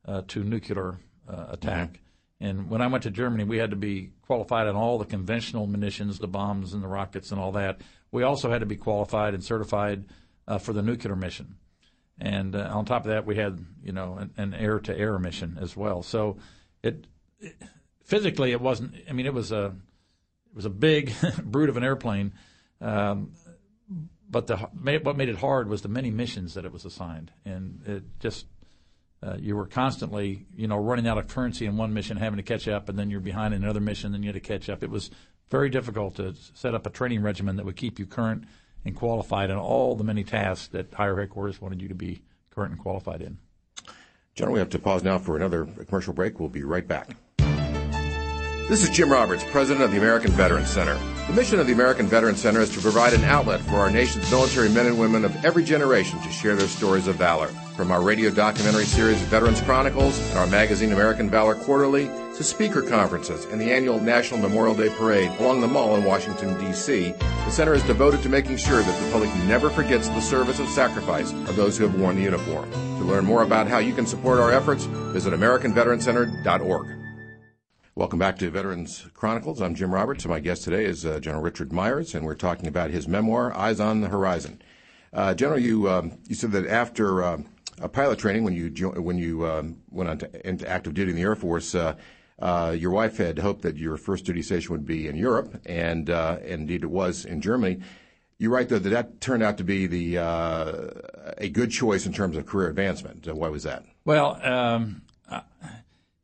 [0.05, 0.99] uh, to nuclear
[1.29, 1.89] uh, attack.
[1.89, 2.06] Mm-hmm.
[2.39, 5.65] And when I went to Germany, we had to be qualified on all the conventional
[5.65, 7.81] munitions, the bombs and the rockets and all that.
[8.11, 10.05] We also had to be qualified and certified
[10.47, 11.55] uh, for the nuclear mission.
[12.19, 16.03] And uh, on top of that, we had you know an, air-to-air mission as well.
[16.03, 16.37] So
[16.83, 17.05] it,
[17.39, 17.55] it,
[18.03, 18.95] physically it wasn't.
[19.09, 22.33] I mean, it was a it was a big brute of an airplane.
[22.81, 23.33] Um,
[24.29, 27.81] but the what made it hard was the many missions that it was assigned, and
[27.85, 28.45] it just
[29.23, 32.43] uh, you were constantly, you know, running out of currency in one mission, having to
[32.43, 34.83] catch up, and then you're behind in another mission, then you had to catch up.
[34.83, 35.09] It was
[35.49, 38.43] very difficult to set up a training regimen that would keep you current
[38.85, 42.73] and qualified in all the many tasks that higher headquarters wanted you to be current
[42.73, 43.37] and qualified in.
[44.35, 46.39] General, we have to pause now for another commercial break.
[46.39, 47.15] We'll be right back.
[48.67, 50.99] This is Jim Roberts, President of the American Veterans Center.
[51.27, 54.29] The mission of the American Veterans Center is to provide an outlet for our nation's
[54.29, 57.47] military men and women of every generation to share their stories of valor.
[57.77, 62.81] From our radio documentary series Veterans Chronicles and our magazine American Valor Quarterly to speaker
[62.81, 67.49] conferences and the annual National Memorial Day Parade along the Mall in Washington, D.C., the
[67.49, 71.31] center is devoted to making sure that the public never forgets the service and sacrifice
[71.31, 72.69] of those who have worn the uniform.
[72.69, 77.06] To learn more about how you can support our efforts, visit AmericanVeteranCenter.org.
[77.97, 79.59] Welcome back to Veterans Chronicles.
[79.59, 82.67] I'm Jim Roberts, and my guest today is uh, General Richard Myers, and we're talking
[82.67, 84.61] about his memoir, Eyes on the Horizon.
[85.11, 87.39] Uh, General, you um, you said that after uh,
[87.91, 91.15] pilot training, when you jo- when you um, went on to, into active duty in
[91.15, 91.95] the Air Force, uh,
[92.37, 96.11] uh, your wife had hoped that your first duty station would be in Europe, and,
[96.11, 97.79] uh, indeed it was in Germany.
[98.37, 102.37] You write though that that turned out to be the a good choice in terms
[102.37, 103.25] of career advancement.
[103.25, 103.85] why was that?
[104.05, 104.39] Well.
[104.43, 105.01] Um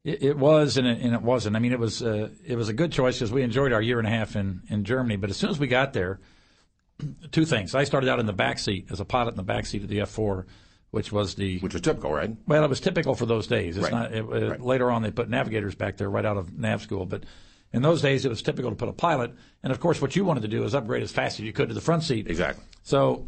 [0.03, 1.55] it, it was and it, and it, wasn't.
[1.55, 3.99] I mean, it was uh, it was a good choice because we enjoyed our year
[3.99, 5.15] and a half in, in Germany.
[5.15, 6.19] But as soon as we got there,
[7.31, 7.73] two things.
[7.73, 9.89] I started out in the back seat as a pilot in the back seat of
[9.89, 10.45] the F four,
[10.91, 12.35] which was the which was typical, right?
[12.47, 13.77] Well, it was typical for those days.
[13.77, 13.93] It's right.
[13.93, 14.13] not.
[14.13, 14.61] It, right.
[14.61, 17.25] Later on, they put navigators back there right out of nav school, but.
[17.75, 19.31] In those days, it was typical to put a pilot,
[19.63, 21.69] and of course, what you wanted to do is upgrade as fast as you could
[21.69, 22.27] to the front seat.
[22.27, 22.63] Exactly.
[22.83, 23.27] So,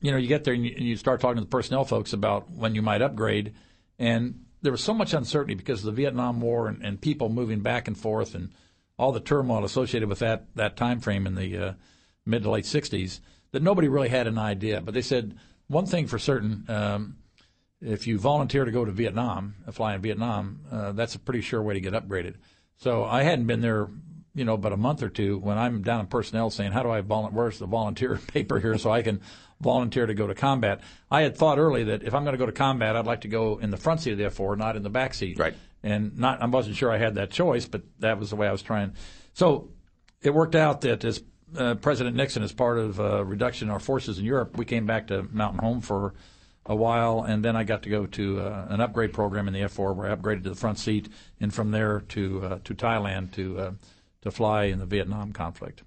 [0.00, 2.12] you know, you get there and you, and you start talking to the personnel folks
[2.12, 3.54] about when you might upgrade,
[3.96, 7.60] and there was so much uncertainty because of the Vietnam War and, and people moving
[7.60, 8.50] back and forth and
[8.98, 11.72] all the turmoil associated with that that time frame in the uh,
[12.24, 13.20] mid to late 60s
[13.52, 14.80] that nobody really had an idea.
[14.80, 15.36] But they said
[15.68, 17.16] one thing for certain: um,
[17.82, 21.42] if you volunteer to go to Vietnam, uh, fly in Vietnam, uh, that's a pretty
[21.42, 22.36] sure way to get upgraded.
[22.78, 23.88] So I hadn't been there,
[24.34, 26.90] you know, but a month or two when I'm down in personnel saying, "How do
[26.90, 27.36] I volunteer?
[27.36, 29.20] Where's the volunteer paper here so I can
[29.60, 30.80] volunteer to go to combat.
[31.10, 33.28] I had thought early that if I'm going to go to combat, I'd like to
[33.28, 35.38] go in the front seat of the F4, not in the back seat.
[35.38, 35.54] Right.
[35.82, 38.52] And not, I wasn't sure I had that choice, but that was the way I
[38.52, 38.94] was trying.
[39.34, 39.70] So
[40.22, 41.22] it worked out that as
[41.56, 44.86] uh, President Nixon, as part of uh, reduction in our forces in Europe, we came
[44.86, 46.14] back to Mountain Home for
[46.66, 49.60] a while, and then I got to go to uh, an upgrade program in the
[49.60, 51.08] F4 where I upgraded to the front seat,
[51.40, 53.72] and from there to uh, to Thailand to uh,
[54.22, 55.82] to fly in the Vietnam conflict.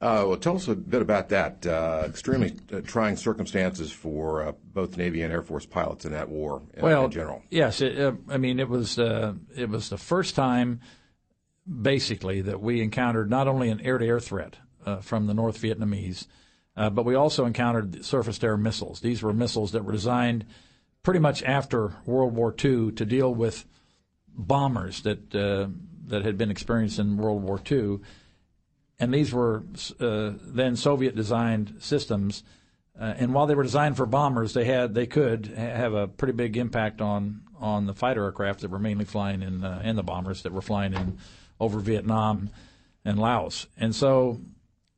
[0.00, 1.66] Uh, well, tell us a bit about that.
[1.66, 6.30] Uh, extremely uh, trying circumstances for uh, both Navy and Air Force pilots in that
[6.30, 7.42] war in, well, in general.
[7.50, 10.80] Yes, it, uh, I mean it was uh, it was the first time,
[11.82, 14.56] basically, that we encountered not only an air-to-air threat
[15.02, 16.26] from the North Vietnamese,
[16.74, 19.00] but we also encountered surface-to-air missiles.
[19.00, 20.46] These were missiles that were designed
[21.02, 23.66] pretty much after World War II to deal with
[24.28, 27.98] bombers that that had been experienced in World War II
[29.00, 29.64] and these were
[29.98, 32.44] uh, then Soviet-designed systems.
[33.00, 36.34] Uh, and while they were designed for bombers, they had they could have a pretty
[36.34, 40.02] big impact on on the fighter aircraft that were mainly flying in uh, and the
[40.02, 41.18] bombers that were flying in
[41.58, 42.50] over Vietnam
[43.04, 43.66] and Laos.
[43.78, 44.40] And so,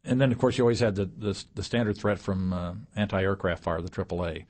[0.04, 3.62] and then of course you always had the the, the standard threat from uh, anti-aircraft
[3.62, 4.46] fire, the AAA.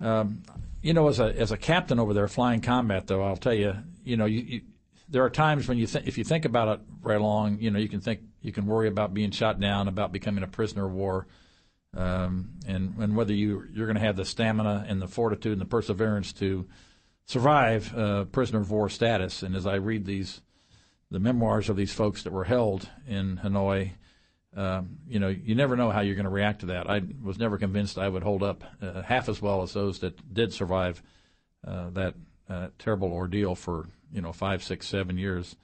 [0.00, 0.42] Um,
[0.82, 3.76] you know, as a as a captain over there flying combat, though, I'll tell you,
[4.04, 4.60] you know, you, you
[5.08, 7.78] there are times when you think if you think about it very long, you know,
[7.78, 10.92] you can think you can worry about being shot down, about becoming a prisoner of
[10.92, 11.26] war,
[11.96, 15.60] um, and and whether you you're going to have the stamina and the fortitude and
[15.60, 16.66] the perseverance to
[17.26, 19.42] survive uh, prisoner of war status.
[19.42, 20.40] And as I read these,
[21.10, 23.92] the memoirs of these folks that were held in Hanoi,
[24.56, 26.88] um, you know, you never know how you're going to react to that.
[26.88, 30.32] I was never convinced I would hold up uh, half as well as those that
[30.32, 31.02] did survive
[31.66, 32.14] uh, that
[32.48, 35.56] uh, terrible ordeal for you know five, six, seven years.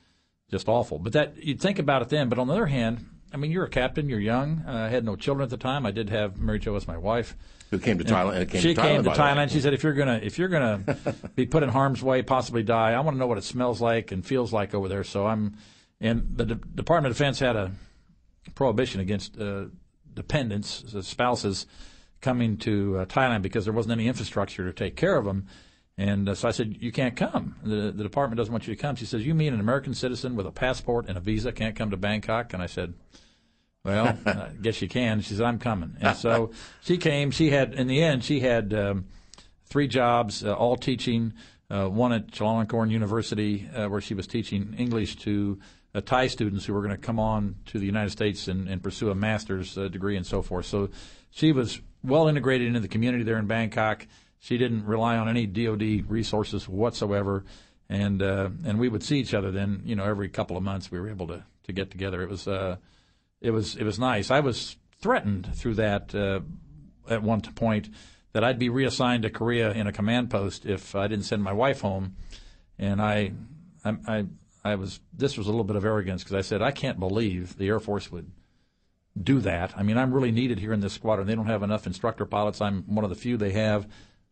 [0.50, 0.98] Just awful.
[0.98, 2.28] But that you'd think about it then.
[2.28, 4.08] But on the other hand, I mean, you're a captain.
[4.08, 4.64] You're young.
[4.66, 5.86] Uh, I had no children at the time.
[5.86, 7.36] I did have Mary Jo as my wife.
[7.70, 8.50] Who came to Thailand?
[8.50, 9.50] Came she to came to Thailand.
[9.50, 10.96] She said, "If you're gonna, if you're gonna
[11.36, 14.10] be put in harm's way, possibly die, I want to know what it smells like
[14.10, 15.56] and feels like over there." So I'm,
[16.00, 17.70] and the D- Department of Defense had a
[18.56, 19.66] prohibition against uh,
[20.12, 21.66] dependents, uh, spouses,
[22.20, 25.46] coming to uh, Thailand because there wasn't any infrastructure to take care of them.
[26.00, 27.56] And uh, so I said, "You can't come.
[27.62, 30.34] The, the department doesn't want you to come." She says, "You mean an American citizen
[30.34, 32.94] with a passport and a visa can't come to Bangkok?" And I said.
[33.82, 35.22] Well, I guess you can.
[35.22, 35.96] She said, I'm coming.
[36.02, 36.50] And so
[36.82, 37.30] she came.
[37.30, 39.06] She had, in the end, she had um,
[39.64, 41.32] three jobs, uh, all teaching.
[41.70, 45.58] Uh, one at Chulalongkorn University, uh, where she was teaching English to
[45.94, 48.82] uh, Thai students who were going to come on to the United States and, and
[48.82, 50.66] pursue a master's uh, degree and so forth.
[50.66, 50.90] So
[51.30, 54.06] she was well integrated into the community there in Bangkok.
[54.40, 57.44] She didn't rely on any DoD resources whatsoever,
[57.90, 59.82] and uh, and we would see each other then.
[59.84, 62.22] You know, every couple of months we were able to to get together.
[62.22, 62.76] It was uh,
[63.42, 64.30] it was it was nice.
[64.30, 66.40] I was threatened through that uh,
[67.08, 67.90] at one point
[68.32, 71.52] that I'd be reassigned to Korea in a command post if I didn't send my
[71.52, 72.16] wife home,
[72.78, 73.32] and I
[73.84, 74.24] I I,
[74.64, 77.58] I was this was a little bit of arrogance because I said I can't believe
[77.58, 78.30] the Air Force would
[79.20, 79.76] do that.
[79.76, 81.26] I mean, I'm really needed here in this squadron.
[81.26, 82.62] They don't have enough instructor pilots.
[82.62, 83.86] I'm one of the few they have.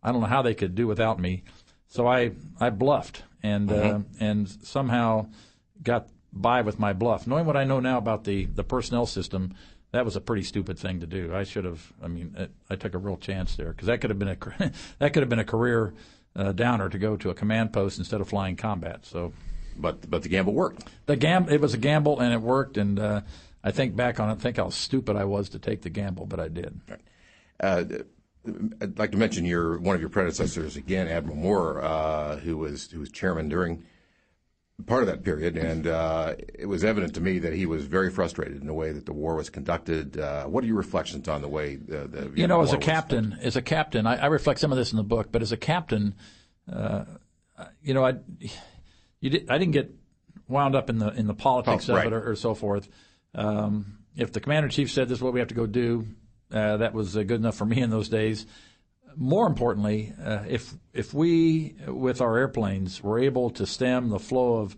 [0.09, 1.42] I don't know how they could do without me.
[1.88, 5.27] So I I bluffed and uh, and somehow
[5.83, 7.27] got by with my bluff.
[7.27, 9.55] Knowing what I know now about the the personnel system,
[9.92, 11.35] that was a pretty stupid thing to do.
[11.35, 11.92] I should have.
[12.03, 14.73] I mean, it, I took a real chance there because that could have been a
[14.99, 15.94] that could have been a career
[16.37, 19.05] uh, downer to go to a command post instead of flying combat.
[19.07, 19.33] So
[19.77, 20.85] But but the gamble worked.
[21.07, 22.77] the gam it was a gamble and it worked.
[22.77, 23.21] And uh,
[23.64, 26.40] I think back on it, think how stupid I was to take the gamble, but
[26.40, 26.81] I did.
[27.61, 27.85] Uh,
[28.81, 32.91] I'd like to mention your one of your predecessors again, Admiral Moore, uh, who was
[32.91, 33.85] who was chairman during
[34.87, 38.11] part of that period, and uh, it was evident to me that he was very
[38.11, 40.19] frustrated in the way that the war was conducted.
[40.19, 43.37] Uh, what are your reflections on the way the, the You know, as a captain,
[43.43, 45.33] as a captain, I, I reflect some of this in the book.
[45.33, 46.15] But as a captain,
[46.73, 47.05] uh,
[47.83, 48.15] you know, I
[49.21, 49.95] you did, I didn't get
[50.47, 52.89] wound up in the in the politics Oh, of it or, or so forth.
[53.35, 56.07] Um, if the commander in chief said this is what we have to go do,
[56.53, 58.47] uh, that was uh, good enough for me in those days.
[59.17, 64.59] More importantly, uh, if if we with our airplanes were able to stem the flow
[64.59, 64.77] of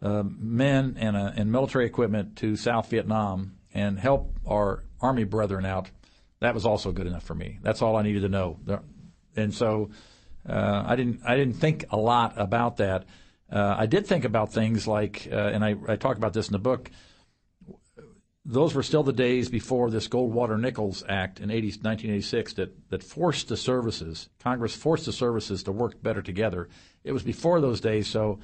[0.00, 5.64] uh, men and, uh, and military equipment to South Vietnam and help our army brethren
[5.64, 5.90] out,
[6.40, 7.58] that was also good enough for me.
[7.62, 8.58] That's all I needed to know.
[9.36, 9.90] And so
[10.48, 13.04] uh, I didn't I didn't think a lot about that.
[13.50, 16.90] I did think about things like, and I, I talk about this in the book.
[18.46, 23.02] Those were still the days before this Goldwater Nichols Act in 80, 1986 that, that
[23.02, 26.68] forced the services, Congress forced the services to work better together.
[27.04, 28.40] It was before those days, so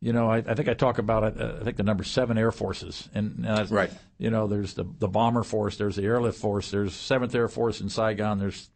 [0.00, 2.50] you know, I, I think I talk about uh, I think the number seven air
[2.50, 3.90] forces, and uh, Right.
[4.18, 7.80] You know, there's the the bomber force, there's the airlift force, there's Seventh Air Force
[7.80, 8.68] in Saigon, there's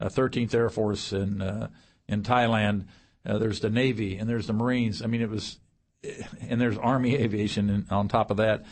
[0.00, 1.68] uh, 13th Air Force in uh,
[2.08, 2.86] in Thailand,
[3.24, 5.02] uh, there's the Navy, and there's the Marines.
[5.02, 5.58] I mean, it was,
[6.40, 8.64] and there's Army Aviation in, on top of that.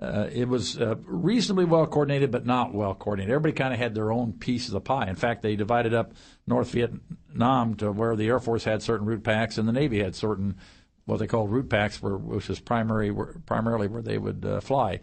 [0.00, 3.34] Uh, it was uh, reasonably well coordinated, but not well coordinated.
[3.34, 5.08] Everybody kind of had their own piece of the pie.
[5.08, 6.12] In fact, they divided up
[6.46, 10.14] North Vietnam to where the Air Force had certain route packs and the Navy had
[10.14, 10.56] certain
[11.04, 13.12] what they called route packs, which is primary
[13.46, 15.00] primarily where they would uh, fly.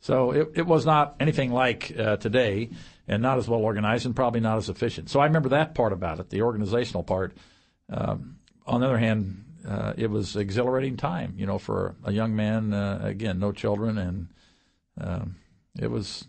[0.00, 2.68] So it, it was not anything like uh, today,
[3.08, 5.08] and not as well organized, and probably not as efficient.
[5.08, 7.34] So I remember that part about it, the organizational part.
[7.88, 12.36] Um, on the other hand, uh, it was exhilarating time, you know, for a young
[12.36, 12.74] man.
[12.74, 14.28] Uh, again, no children, and
[15.00, 15.36] um,
[15.78, 16.26] it was.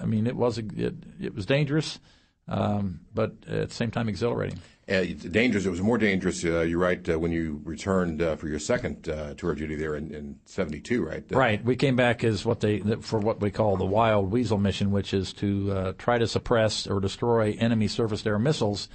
[0.00, 2.00] I mean, it was it, it was dangerous,
[2.48, 4.60] um, but at the same time exhilarating.
[4.86, 5.64] Uh, dangerous.
[5.64, 6.44] It was more dangerous.
[6.44, 7.08] Uh, you're right.
[7.08, 10.38] Uh, when you returned uh, for your second uh, tour of duty there in, in
[10.44, 11.24] '72, right?
[11.32, 11.64] Uh, Right.
[11.64, 15.14] We came back as what they for what we call the Wild Weasel mission, which
[15.14, 18.88] is to uh, try to suppress or destroy enemy surface-to-air missiles.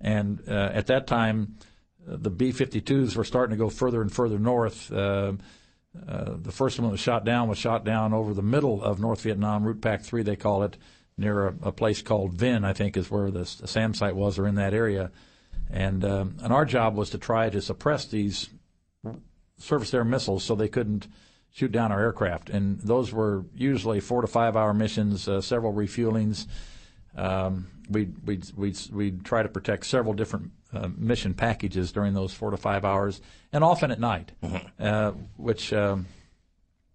[0.00, 1.58] And uh, at that time,
[2.04, 4.90] the B-52s were starting to go further and further north.
[6.08, 9.00] Uh, the first one that was shot down was shot down over the middle of
[9.00, 10.76] North Vietnam, Route Pack 3, they call it,
[11.16, 14.38] near a, a place called Vinh, I think is where the, the SAM site was,
[14.38, 15.10] or in that area.
[15.68, 18.48] And, um, and our job was to try to suppress these
[19.58, 21.06] surface air missiles so they couldn't
[21.50, 22.50] shoot down our aircraft.
[22.50, 26.46] And those were usually four to five hour missions, uh, several refuelings.
[27.16, 32.32] Um, we'd, we'd, we'd, we'd try to protect several different uh, mission packages during those
[32.32, 33.20] four to five hours,
[33.52, 34.32] and often at night,
[34.78, 36.06] uh, which um,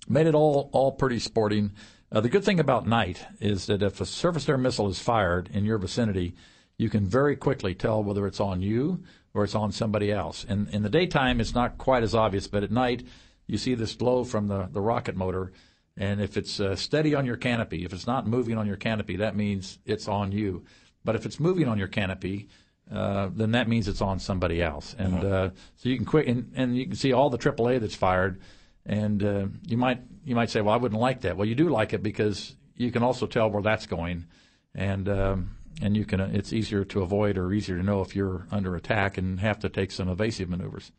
[0.08, 1.72] made it all, all pretty sporting.
[2.12, 5.50] Uh, the good thing about night is that if a surface air missile is fired
[5.54, 6.36] in your vicinity,
[6.78, 10.46] you can very quickly tell whether it's on you or it's on somebody else.
[10.48, 13.06] And in the daytime, it's not quite as obvious, but at night,
[13.48, 15.52] you see this glow from the, the rocket motor.
[15.98, 19.18] And if it's uh, steady on your canopy, if it's not moving on your canopy,
[19.18, 20.66] that means it's on you.
[21.04, 22.50] But if it's moving on your canopy,
[22.92, 24.96] uh, then that means it's on somebody else.
[24.98, 25.28] And uh-huh.
[25.28, 28.40] uh, so you can quick and, and you can see all the AAA that's fired,
[28.86, 31.38] and uh, you might you might say, well, I wouldn't like that.
[31.38, 34.26] Well, you do like it because you can also tell where that's going,
[34.74, 38.48] and um, and you can it's easier to avoid or easier to know if you're
[38.52, 40.92] under attack and have to take some evasive maneuvers.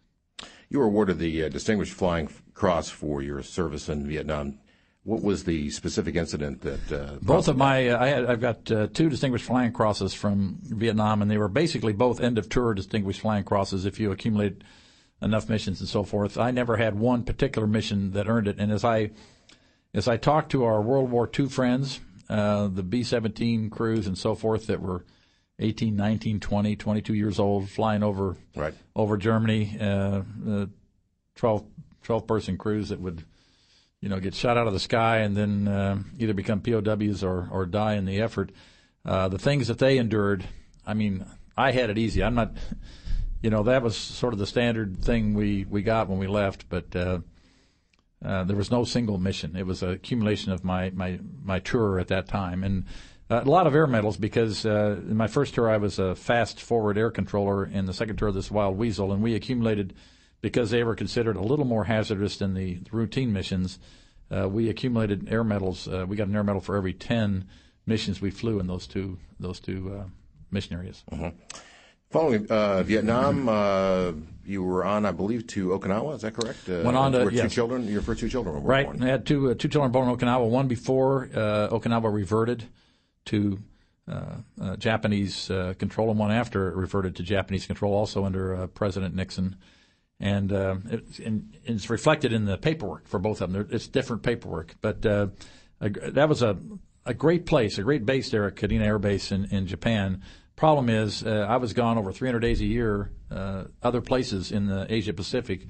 [0.69, 4.59] You were awarded the uh, Distinguished Flying Cross for your service in Vietnam.
[5.07, 6.93] What was the specific incident that?
[6.93, 10.59] Uh, both of my, uh, I had, I've got uh, two distinguished flying crosses from
[10.63, 13.87] Vietnam, and they were basically both end of tour distinguished flying crosses.
[13.87, 14.63] If you accumulate
[15.23, 18.57] enough missions and so forth, I never had one particular mission that earned it.
[18.59, 19.13] And as I,
[19.95, 24.35] as I talked to our World War II friends, uh, the B-17 crews and so
[24.35, 25.05] forth that were
[25.61, 28.75] 18, 19, 20, 22 years old, flying over right.
[28.97, 30.23] over Germany, uh,
[31.37, 31.65] 12,
[32.03, 33.25] 12 person crews that would
[34.01, 37.49] you know, get shot out of the sky and then uh, either become POWs or,
[37.51, 38.53] or die in the effort.
[39.05, 40.45] Uh, the things that they endured,
[40.87, 41.25] I mean,
[41.57, 42.23] I had it easy.
[42.23, 42.53] I'm not,
[43.43, 46.69] you know, that was sort of the standard thing we, we got when we left,
[46.69, 47.21] but uh,
[48.25, 49.57] uh, there was no single mission.
[49.57, 52.65] It was an accumulation of my, my, my tour at that time.
[52.65, 52.85] And
[53.31, 56.15] uh, a lot of air medals because uh, in my first tour I was a
[56.15, 57.65] fast forward air controller.
[57.65, 59.95] In the second tour, this Wild Weasel, and we accumulated–
[60.41, 63.79] because they were considered a little more hazardous than the routine missions,
[64.31, 65.89] uh, we accumulated air medals.
[65.89, 67.47] Uh, we got an air medal for every ten
[67.87, 70.05] missions we flew in those two those two uh,
[70.51, 71.05] mission areas.
[71.13, 71.37] Mm-hmm.
[72.11, 74.13] Following uh, Vietnam, uh,
[74.45, 76.15] you were on, I believe, to Okinawa.
[76.15, 76.69] Is that correct?
[76.69, 77.43] Uh, Went on to yes.
[77.43, 77.89] two children.
[77.89, 78.87] Your first two children were right.
[78.87, 79.03] born.
[79.03, 80.49] I had two two children born in Okinawa.
[80.49, 82.65] One before Okinawa reverted
[83.27, 83.59] to
[84.09, 88.69] uh, uh, Japanese uh, control, and one after it reverted to Japanese control, also under
[88.69, 89.57] President Nixon
[90.19, 93.69] and, uh, it, and, it's reflected in the paperwork for both of them.
[93.71, 95.29] It's different paperwork, but uh,
[95.81, 96.57] that was a
[97.07, 100.23] a great place, a great base there at Kadena Air Base in, in Japan.
[100.57, 104.67] Problem is, uh, I was gone over 300 days a year, uh, other places in
[104.67, 105.67] the Asia Pacific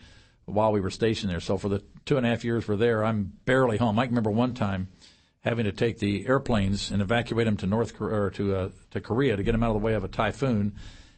[0.47, 1.41] while we were stationed there.
[1.41, 3.99] So for the two and a half years we're there, I'm barely home.
[3.99, 4.89] I can remember one time
[5.41, 9.01] having to take the airplanes and evacuate them to North Korea, or to uh, to
[9.01, 10.75] Korea to get them out of the way of a typhoon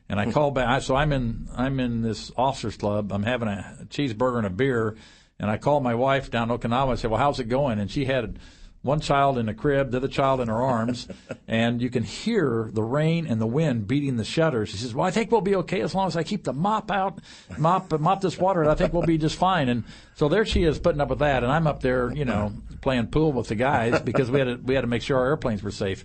[0.08, 0.82] and I call back.
[0.82, 3.12] So I'm in I'm in this officers club.
[3.12, 4.96] I'm having a cheeseburger and a beer,
[5.38, 6.92] and I call my wife down in Okinawa.
[6.92, 8.38] I said, "Well, how's it going?" And she had
[8.82, 11.08] one child in a crib, the other child in her arms,
[11.48, 14.70] and you can hear the rain and the wind beating the shutters.
[14.70, 16.90] She says, "Well, I think we'll be okay as long as I keep the mop
[16.90, 17.18] out,
[17.58, 18.68] mop mop this water.
[18.68, 21.42] I think we'll be just fine." And so there she is putting up with that,
[21.42, 24.56] and I'm up there, you know, playing pool with the guys because we had to,
[24.56, 26.04] we had to make sure our airplanes were safe.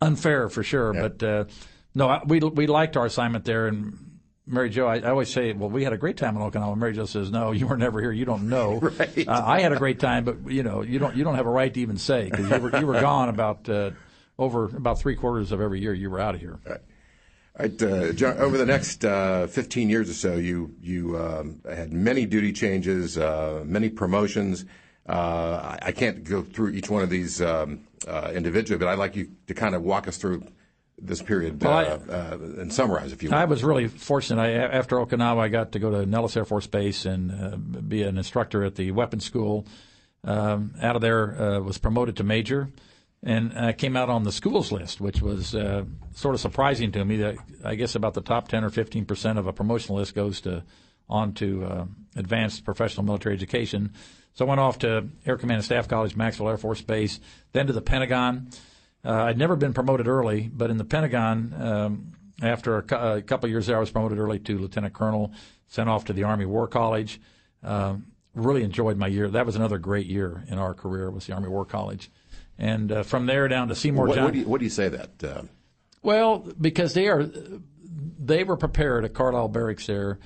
[0.00, 1.22] Unfair for sure, but.
[1.22, 1.44] Uh,
[1.96, 5.70] no, we we liked our assignment there, and Mary Jo, I, I, always say, well,
[5.70, 6.76] we had a great time in Okinawa.
[6.76, 8.12] Mary Jo says, no, you were never here.
[8.12, 8.78] You don't know.
[8.98, 9.26] right.
[9.26, 11.50] uh, I had a great time, but you know, you don't you don't have a
[11.50, 13.92] right to even say because you were you were gone about uh,
[14.38, 15.94] over about three quarters of every year.
[15.94, 16.58] You were out of here.
[16.66, 16.80] Right.
[17.58, 21.90] Right, uh, John, over the next uh, 15 years or so, you you um, had
[21.90, 24.66] many duty changes, uh, many promotions.
[25.08, 28.98] Uh, I, I, can't go through each one of these um, uh, individually, but I'd
[28.98, 30.42] like you to kind of walk us through
[30.98, 33.36] this period well, I, uh, uh, and summarize, if you will.
[33.36, 34.40] I was really fortunate.
[34.40, 38.02] I, after Okinawa, I got to go to Nellis Air Force Base and uh, be
[38.02, 39.66] an instructor at the weapons school.
[40.24, 42.70] Um, out of there, uh, was promoted to major,
[43.22, 47.04] and I came out on the schools list, which was uh, sort of surprising to
[47.04, 47.18] me.
[47.18, 50.40] That I guess about the top ten or fifteen percent of a promotion list goes
[50.40, 50.64] to
[51.08, 51.84] on to uh,
[52.16, 53.92] advanced professional military education.
[54.34, 57.20] So I went off to Air Command and Staff College, Maxwell Air Force Base,
[57.52, 58.50] then to the Pentagon.
[59.06, 63.22] Uh, I'd never been promoted early, but in the Pentagon, um, after a, cu- a
[63.22, 65.32] couple of years there, I was promoted early to lieutenant colonel,
[65.68, 67.20] sent off to the Army War College.
[67.62, 67.96] Uh,
[68.34, 69.28] really enjoyed my year.
[69.28, 72.10] That was another great year in our career was the Army War College,
[72.58, 74.08] and uh, from there down to Seymour.
[74.08, 75.22] What, what, do, you, what do you say that?
[75.22, 75.42] Uh?
[76.02, 77.24] Well, because they are,
[78.18, 80.18] they were prepared at Carlisle Barracks there.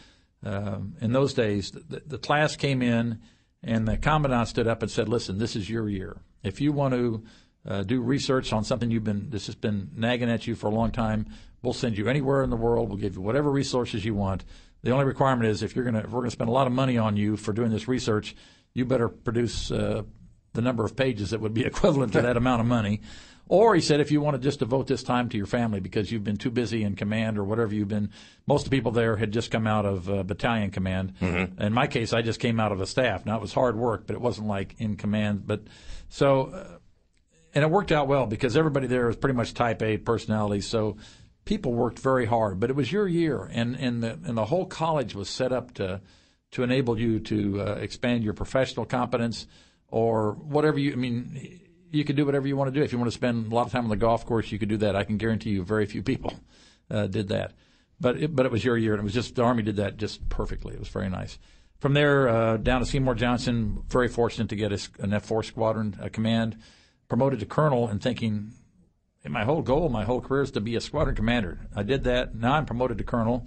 [0.43, 3.21] Um, in those days, the, the class came in,
[3.63, 6.17] and the commandant stood up and said, "Listen, this is your year.
[6.43, 7.25] If you want to."
[7.67, 10.75] Uh, do research on something you've been this has been nagging at you for a
[10.75, 11.27] long time.
[11.63, 12.89] We'll send you anywhere in the world.
[12.89, 14.45] We'll give you whatever resources you want.
[14.83, 16.97] The only requirement is if you're gonna if we're gonna spend a lot of money
[16.97, 18.35] on you for doing this research,
[18.73, 20.03] you better produce uh,
[20.55, 23.01] the number of pages that would be equivalent to that amount of money.
[23.51, 26.13] Or he said, if you want to just devote this time to your family because
[26.13, 28.11] you've been too busy in command or whatever you've been.
[28.47, 31.15] Most of the people there had just come out of uh, battalion command.
[31.21, 31.61] Mm-hmm.
[31.61, 33.27] In my case, I just came out of a staff.
[33.27, 35.49] Now it was hard work, but it wasn't like in command.
[35.49, 35.63] But
[36.09, 36.79] so uh,
[37.55, 40.67] and it worked out well because everybody there was pretty much type A personalities.
[40.67, 40.97] So
[41.45, 44.67] people worked very hard, but it was your year, and and the and the whole
[44.67, 46.01] college was set up to
[46.53, 49.47] to enable you to uh, expand your professional competence
[49.89, 50.93] or whatever you.
[50.93, 52.85] I mean, you could do whatever you want to do.
[52.85, 54.69] If you want to spend a lot of time on the golf course, you could
[54.69, 54.97] do that.
[54.97, 56.35] I can guarantee you, very few people
[56.91, 57.53] uh, did that.
[58.01, 59.97] But it, but it was your year, and it was just the Army did that
[59.97, 60.75] just perfectly.
[60.75, 61.39] It was very nice.
[61.79, 65.99] From there uh, down to Seymour Johnson, very fortunate to get a, an F4 squadron
[66.01, 66.59] uh, command,
[67.11, 68.53] promoted to colonel, and thinking,
[69.29, 71.59] my whole goal, my whole career is to be a squadron commander.
[71.77, 72.35] I did that.
[72.35, 73.47] Now I'm promoted to colonel.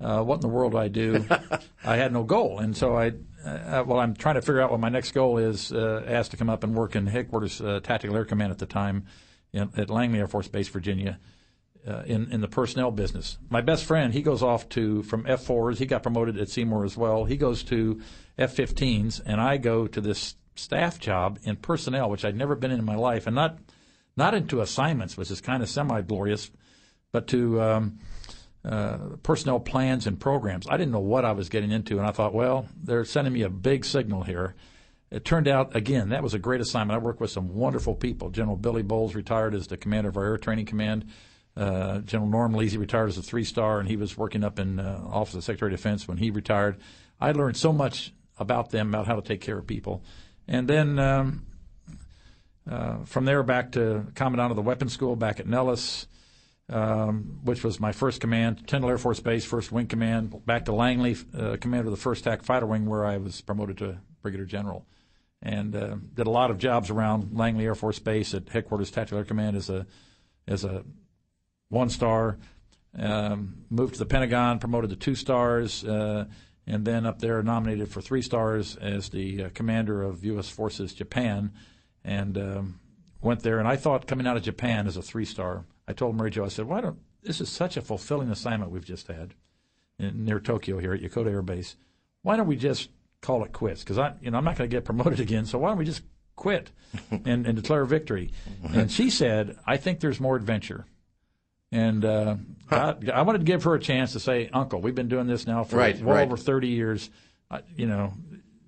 [0.00, 1.26] Uh, what in the world do I do?
[1.84, 3.12] I had no goal, and so I,
[3.44, 5.72] uh, well, I'm trying to figure out what my next goal is.
[5.72, 8.66] Uh, asked to come up and work in headquarters uh, tactical air command at the
[8.66, 9.06] time,
[9.52, 11.18] in, at Langley Air Force Base, Virginia,
[11.86, 13.36] uh, in in the personnel business.
[13.50, 15.76] My best friend, he goes off to from F4s.
[15.78, 17.24] He got promoted at Seymour as well.
[17.24, 18.00] He goes to
[18.38, 22.78] F15s, and I go to this staff job in personnel, which I'd never been in
[22.78, 23.58] in my life, and not
[24.16, 26.50] not into assignments, which is kind of semi glorious,
[27.12, 27.98] but to um,
[28.64, 30.66] uh, personnel plans and programs.
[30.68, 33.42] I didn't know what I was getting into, and I thought, well, they're sending me
[33.42, 34.54] a big signal here.
[35.10, 37.00] It turned out, again, that was a great assignment.
[37.00, 38.30] I worked with some wonderful people.
[38.30, 41.06] General Billy Boles retired as the commander of our Air Training Command.
[41.56, 44.78] Uh, General Norm Lezy retired as a three star, and he was working up in
[44.78, 46.76] uh, Office of Secretary of Defense when he retired.
[47.20, 50.02] I learned so much about them, about how to take care of people.
[50.50, 51.46] And then um,
[52.68, 56.08] uh, from there back to Commandant of the Weapons School back at Nellis,
[56.68, 60.72] um, which was my first command, Tyndall Air Force Base, First Wing Command, back to
[60.72, 64.44] Langley, uh, commander of the First TAC Fighter Wing, where I was promoted to Brigadier
[64.44, 64.84] General.
[65.40, 69.18] And uh, did a lot of jobs around Langley Air Force Base at Headquarters Tactical
[69.18, 69.86] Air Command as a
[70.48, 70.84] as a
[71.68, 72.38] one star.
[72.98, 76.24] Um, moved to the Pentagon, promoted to two stars, uh,
[76.70, 80.48] and then up there nominated for three stars as the uh, commander of U.S.
[80.48, 81.50] Forces Japan
[82.04, 82.80] and um,
[83.20, 83.58] went there.
[83.58, 86.44] And I thought coming out of Japan as a three star, I told Mary Jo,
[86.44, 89.34] I said, why don't this is such a fulfilling assignment we've just had
[89.98, 91.74] in, near Tokyo here at Yokota Air Base.
[92.22, 92.88] Why don't we just
[93.20, 93.82] call it quits?
[93.82, 95.46] Because I, you know, I'm not going to get promoted again.
[95.46, 96.02] So why don't we just
[96.36, 96.70] quit
[97.10, 98.30] and, and declare victory?
[98.72, 100.86] And she said, I think there's more adventure.
[101.72, 102.36] And uh,
[102.68, 102.94] huh.
[103.06, 105.46] I, I, wanted to give her a chance to say, Uncle, we've been doing this
[105.46, 106.26] now for right, well right.
[106.26, 107.10] over 30 years.
[107.76, 108.12] You know,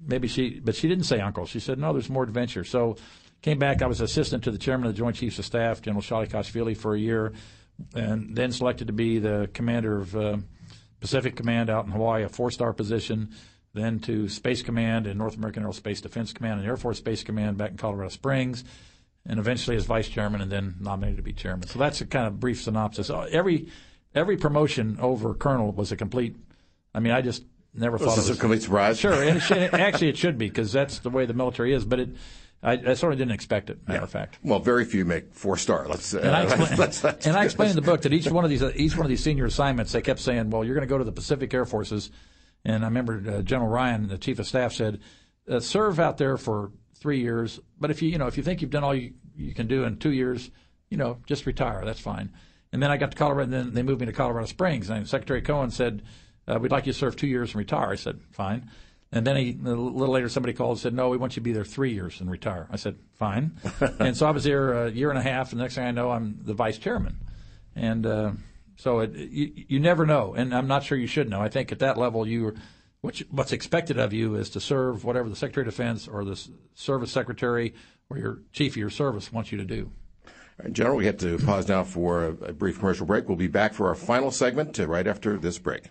[0.04, 1.46] maybe she, but she didn't say Uncle.
[1.46, 2.64] She said, no, there's more adventure.
[2.64, 2.96] So
[3.42, 3.82] Came back.
[3.82, 6.94] I was assistant to the chairman of the Joint Chiefs of Staff, General Shalikashvili, for
[6.94, 7.32] a year,
[7.92, 10.36] and then selected to be the commander of uh,
[11.00, 13.34] Pacific Command out in Hawaii, a four-star position.
[13.74, 17.56] Then to Space Command and North American Aerospace Defense Command and Air Force Space Command
[17.56, 18.62] back in Colorado Springs,
[19.26, 21.68] and eventually as vice chairman, and then nominated to be chairman.
[21.68, 23.10] So that's a kind of brief synopsis.
[23.10, 23.68] Uh, every
[24.14, 26.36] every promotion over colonel was a complete.
[26.94, 27.44] I mean, I just
[27.74, 28.98] never thought it was a complete surprise.
[28.98, 31.84] Sure, and it should, actually it should be because that's the way the military is.
[31.84, 32.08] But it
[32.62, 33.80] I, I sort of didn't expect it.
[33.88, 34.04] Matter yeah.
[34.04, 34.38] of fact.
[34.42, 35.88] Well, very few make four star.
[35.88, 36.14] Let's.
[36.14, 38.44] Uh, and I explain, let's, let's, and I explained in the book that each one
[38.44, 40.92] of these each one of these senior assignments, they kept saying, "Well, you're going to
[40.92, 42.10] go to the Pacific Air Forces,"
[42.64, 45.00] and I remember uh, General Ryan, the chief of staff, said,
[45.48, 46.70] uh, "Serve out there for
[47.02, 49.52] three years, but if you you know if you think you've done all you, you
[49.52, 50.50] can do in two years,
[50.88, 51.84] you know, just retire.
[51.84, 52.32] That's fine."
[52.72, 55.06] And then I got to Colorado, and then they moved me to Colorado Springs, and
[55.06, 56.02] Secretary Cohen said,
[56.46, 58.70] uh, "We'd like you to serve two years and retire." I said, "Fine."
[59.14, 61.44] And then he, a little later, somebody called and said, "No, we want you to
[61.44, 63.58] be there three years and retire." I said, "Fine."
[63.98, 65.90] and so I was there a year and a half, and the next thing I
[65.90, 67.18] know, I'm the vice chairman.
[67.74, 68.32] And uh,
[68.76, 71.40] so it, you, you never know, and I'm not sure you should know.
[71.40, 72.54] I think at that level, you
[73.02, 76.40] what's expected of you is to serve whatever the Secretary of Defense or the
[76.74, 77.74] Service Secretary
[78.08, 79.90] or your chief of your service wants you to do.
[80.70, 83.26] General, we have to pause now for a brief commercial break.
[83.26, 85.86] We'll be back for our final segment right after this break.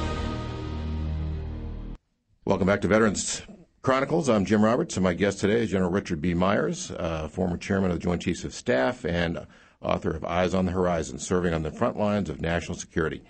[2.44, 3.42] Welcome back to Veterans
[3.82, 4.28] Chronicles.
[4.28, 6.34] I'm Jim Roberts, and my guest today is General Richard B.
[6.34, 9.44] Myers, uh, former chairman of the Joint Chiefs of Staff and
[9.80, 13.24] author of Eyes on the Horizon, serving on the front lines of national security.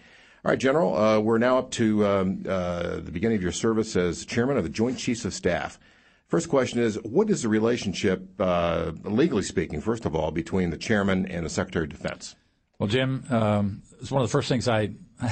[0.45, 3.97] All right, General, uh, we're now up to um, uh, the beginning of your service
[3.97, 5.81] as chairman of the Joint Chiefs of Staff.
[6.29, 10.77] First question is What is the relationship, uh, legally speaking, first of all, between the
[10.77, 12.37] chairman and the Secretary of Defense?
[12.79, 14.91] Well, Jim, um, it's one of the first things I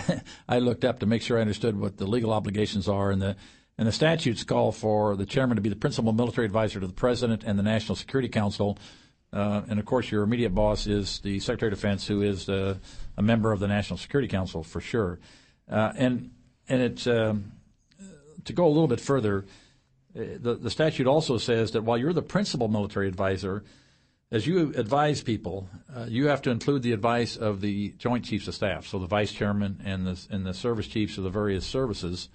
[0.48, 3.36] I looked up to make sure I understood what the legal obligations are, and the
[3.80, 6.92] and the statutes call for the chairman to be the principal military advisor to the
[6.92, 8.76] president and the National Security Council.
[9.32, 12.74] Uh, and of course, your immediate boss is the Secretary of Defense, who is uh,
[13.16, 15.18] a member of the National Security Council for sure.
[15.66, 16.30] Uh, and
[16.68, 17.52] and it's um,
[18.44, 19.46] to go a little bit further.
[20.14, 23.64] Uh, the, the statute also says that while you're the principal military advisor,
[24.30, 28.46] as you advise people, uh, you have to include the advice of the Joint Chiefs
[28.46, 31.64] of Staff, so the vice chairman and the and the service chiefs of the various
[31.64, 32.28] services.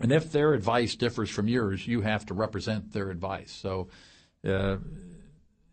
[0.00, 3.50] And if their advice differs from yours, you have to represent their advice.
[3.50, 3.88] So,
[4.46, 4.76] uh,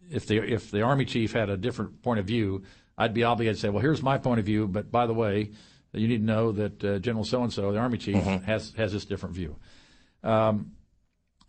[0.09, 2.63] if the if the army chief had a different point of view,
[2.97, 5.51] I'd be obligated to say, well, here's my point of view, but by the way,
[5.93, 8.43] you need to know that uh, General so and so, the army chief, mm-hmm.
[8.45, 9.55] has has this different view.
[10.23, 10.71] Um,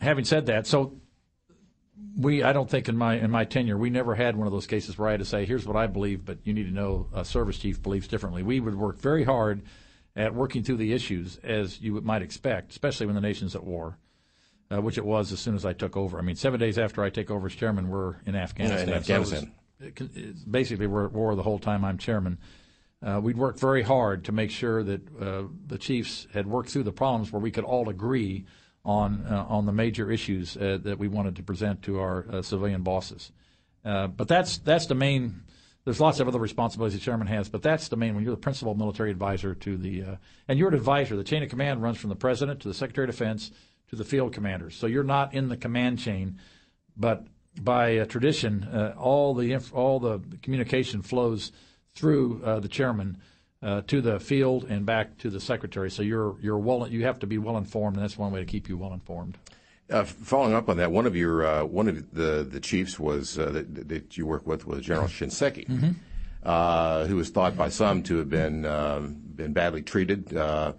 [0.00, 1.00] having said that, so
[2.18, 4.66] we I don't think in my in my tenure we never had one of those
[4.66, 7.08] cases where I had to say here's what I believe, but you need to know
[7.14, 8.42] a service chief believes differently.
[8.42, 9.62] We would work very hard
[10.16, 13.98] at working through the issues as you might expect, especially when the nation's at war,
[14.72, 16.18] uh, which it was as soon as I took over.
[16.18, 18.88] I mean, seven days after I take over as chairman, we're in Afghanistan.
[18.88, 19.52] Yeah, in Afghanistan.
[19.78, 22.38] So it was, it's basically, we're at war the whole time I'm chairman.
[23.02, 26.82] Uh, we'd worked very hard to make sure that uh, the chiefs had worked through
[26.82, 28.46] the problems where we could all agree
[28.86, 32.40] on uh, on the major issues uh, that we wanted to present to our uh,
[32.40, 33.32] civilian bosses.
[33.82, 35.42] but that's that's the main.
[35.86, 38.24] There's lots of other responsibilities the chairman has, but that's the main one.
[38.24, 40.18] You're the principal military advisor to the,
[40.48, 41.16] and you're an advisor.
[41.16, 43.52] The chain of command runs from the president to the secretary of defense
[43.90, 44.74] to the field commanders.
[44.76, 46.38] So you're not in the command chain,
[46.96, 47.26] but
[47.60, 51.52] by tradition, uh, all the inf- all the communication flows
[51.94, 53.18] through uh, the chairman
[53.62, 55.90] uh, to the field and back to the secretary.
[55.90, 58.46] So you're you're well you have to be well informed, and that's one way to
[58.46, 59.38] keep you well informed.
[59.88, 63.38] Uh, following up on that, one of your uh, one of the the chiefs was
[63.38, 65.90] uh, that, that you work with was General Shinseki, mm-hmm.
[66.42, 70.72] Uh, who was thought by some to have been um, been badly treated uh,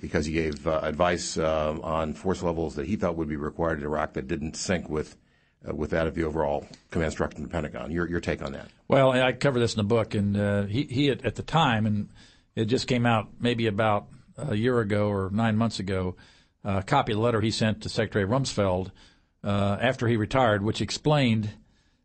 [0.00, 4.14] because he gave advice on force levels that he thought would be required in Iraq
[4.14, 5.16] that didn't sync with
[5.62, 7.90] with that of the overall command structure in the Pentagon.
[7.90, 8.68] Your your take on that?
[8.88, 12.08] Well, I cover this in the book, and he he at, at the time and
[12.56, 14.06] it just came out maybe about
[14.36, 16.16] a year ago or nine months ago.
[16.64, 18.90] A copy of the letter he sent to Secretary Rumsfeld
[19.42, 21.50] uh, after he retired, which explained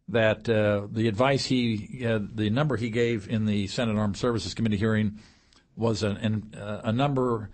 [0.09, 4.53] that uh, the advice he, uh, the number he gave in the Senate Armed Services
[4.53, 5.19] Committee hearing
[5.75, 7.49] was an, an, uh, a number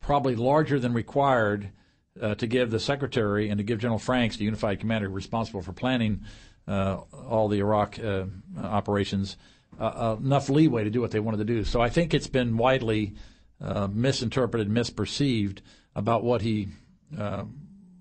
[0.00, 1.70] probably larger than required
[2.20, 5.72] uh, to give the Secretary and to give General Franks, the unified commander responsible for
[5.72, 6.22] planning
[6.66, 6.96] uh,
[7.28, 7.98] all the Iraq
[8.60, 9.36] operations,
[9.78, 11.62] uh, enough leeway to do what they wanted to do.
[11.62, 13.14] So I think it's been widely
[13.60, 15.60] uh, misinterpreted, misperceived
[15.98, 16.68] about what he
[17.18, 17.42] uh,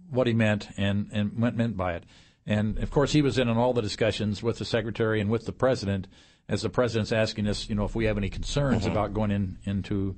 [0.09, 2.03] what he meant and and what meant by it.
[2.45, 5.45] And of course, he was in on all the discussions with the secretary and with
[5.45, 6.07] the president,
[6.47, 8.91] as the president's asking us, you know, if we have any concerns mm-hmm.
[8.91, 10.15] about going in into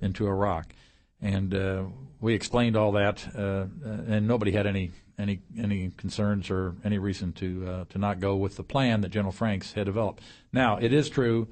[0.00, 0.74] into Iraq.
[1.20, 1.84] And uh,
[2.20, 7.32] we explained all that, uh, and nobody had any any any concerns or any reason
[7.34, 10.22] to uh, to not go with the plan that General Franks had developed.
[10.52, 11.48] Now, it is true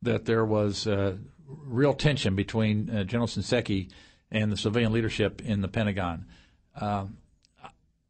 [0.00, 3.90] that there was uh, real tension between uh, General Shinseki
[4.32, 6.26] and the civilian leadership in the Pentagon.
[6.74, 7.18] Um,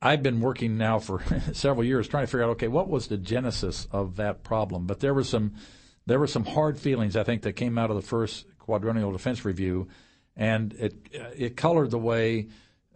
[0.01, 3.18] I've been working now for several years trying to figure out okay what was the
[3.18, 4.87] genesis of that problem.
[4.87, 5.55] But there was some
[6.07, 9.45] there were some hard feelings I think that came out of the first quadrennial defense
[9.45, 9.89] review,
[10.37, 10.95] and it
[11.37, 12.49] it colored the way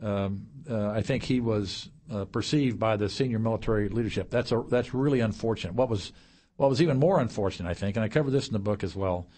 [0.03, 4.31] um, uh, I think he was uh, perceived by the senior military leadership.
[4.31, 5.75] That's a, that's really unfortunate.
[5.75, 6.13] What was
[6.57, 8.97] what was even more unfortunate, I think, and I cover this in the book as
[8.97, 9.29] well.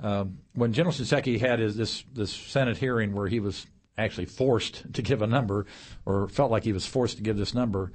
[0.00, 3.66] Um, when General Shinseki had his, this this Senate hearing where he was
[3.96, 5.66] actually forced to give a number,
[6.04, 7.92] or felt like he was forced to give this number,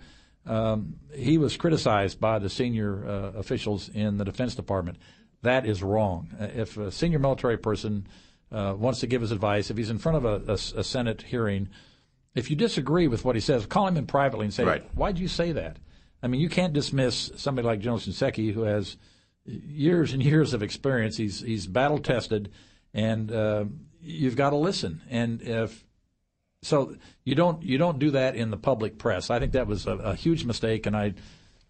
[0.48, 4.98] um, he was criticized by the senior uh, officials in the Defense Department.
[5.44, 6.30] That is wrong.
[6.40, 8.08] If a senior military person
[8.52, 11.22] uh, wants to give his advice, if he's in front of a, a, a Senate
[11.22, 11.70] hearing
[12.34, 14.84] if you disagree with what he says, call him in privately and say, right.
[14.96, 15.78] "Why'd you say that?"
[16.24, 18.98] I mean, you can't dismiss somebody like General Shinseki who has
[19.46, 21.18] years and years of experience.
[21.18, 22.52] He's he's battle tested,
[22.94, 23.66] and uh,
[24.02, 25.02] you've got to listen.
[25.10, 25.86] And if
[26.62, 29.30] so, you don't you don't do that in the public press.
[29.30, 31.14] I think that was a, a huge mistake, and I.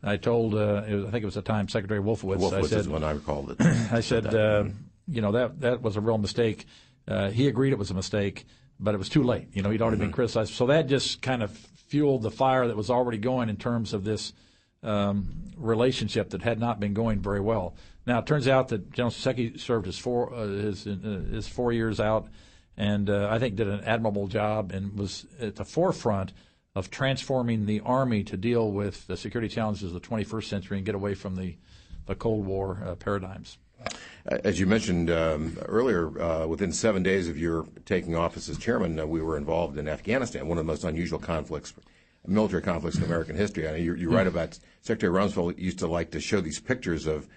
[0.04, 2.40] I told, uh, was, I think it was the time Secretary Wolfowitz.
[2.40, 3.62] Wolfowitz I said, is when I recalled it.
[3.62, 4.64] I said, uh,
[5.08, 6.66] you know, that that was a real mistake.
[7.08, 8.48] Uh, he agreed it was a mistake
[8.82, 9.48] but it was too late.
[9.54, 10.08] You know, he'd already mm-hmm.
[10.08, 10.54] been criticized.
[10.54, 11.52] So that just kind of
[11.88, 14.34] fueled the fire that was already going in terms of this
[14.84, 17.76] um, relationship that had not been going very well.
[18.06, 21.72] Now it turns out that General Shinseki served his four uh, his uh, his four
[21.72, 22.28] years out,
[22.78, 26.34] and uh, I think did an admirable job and was at the forefront
[26.74, 30.86] of transforming the army to deal with the security challenges of the 21st century and
[30.86, 31.56] get away from the
[32.08, 33.58] the Cold War uh, paradigms.
[34.26, 39.00] As you mentioned um, earlier, uh, within seven days of your taking office as chairman,
[39.00, 41.74] uh, we were involved in Afghanistan, one of the most unusual conflicts,
[42.26, 43.68] military conflicts in American history.
[43.68, 47.08] I know you're, you're right about Secretary Rumsfeld used to like to show these pictures
[47.08, 47.28] of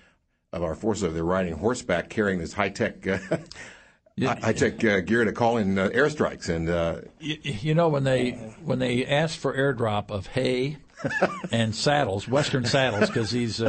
[0.53, 1.12] of our forces.
[1.12, 3.07] They're riding horseback, carrying this high tech.
[3.07, 3.18] Uh,
[4.16, 6.68] yeah, high tech uh, gear to call in uh, airstrikes, and
[7.18, 8.32] you, you know when they
[8.62, 10.78] when they asked for airdrop of hay
[11.51, 13.61] and saddles, Western saddles, because these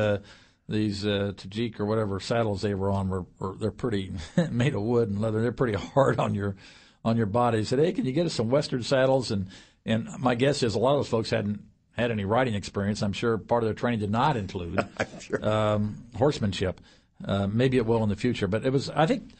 [0.67, 4.11] these uh, Tajik or whatever saddles they were on were, were they're pretty
[4.51, 5.41] made of wood and leather.
[5.41, 6.55] They're pretty hard on your
[7.03, 7.59] on your body.
[7.59, 9.47] He said, "Hey, can you get us some Western saddles?" And
[9.85, 11.61] and my guess is a lot of those folks hadn't
[11.95, 13.01] had any riding experience.
[13.01, 14.85] I'm sure part of their training did not include
[15.21, 15.47] sure.
[15.47, 16.81] um, horsemanship.
[17.23, 19.31] Uh, maybe it will in the future, but it was I think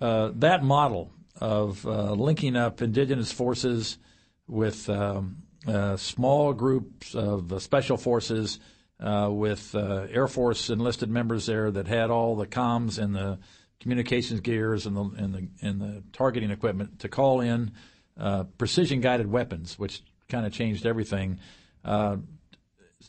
[0.00, 3.98] uh, that model of uh, linking up indigenous forces
[4.46, 8.58] with um, uh, small groups of uh, special forces
[8.98, 13.38] uh, with uh, Air Force enlisted members there that had all the comms and the
[13.80, 17.72] communications gears and the and the and the targeting equipment to call in
[18.20, 21.40] uh, precision guided weapons, which kind of changed everything.
[21.84, 22.18] Uh,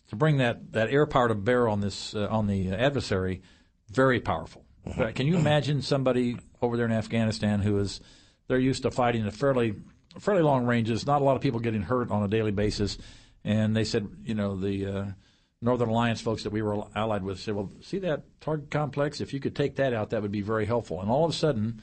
[0.07, 3.41] to bring that, that air power to bear on this uh, on the adversary,
[3.89, 4.65] very powerful.
[4.87, 5.11] Mm-hmm.
[5.11, 8.01] Can you imagine somebody over there in Afghanistan who is
[8.47, 9.75] they're used to fighting at fairly
[10.19, 12.97] fairly long ranges, not a lot of people getting hurt on a daily basis,
[13.43, 15.05] and they said, you know, the uh,
[15.61, 19.21] Northern Alliance folks that we were allied with said, "Well, see that target complex?
[19.21, 21.35] If you could take that out, that would be very helpful." And all of a
[21.35, 21.81] sudden,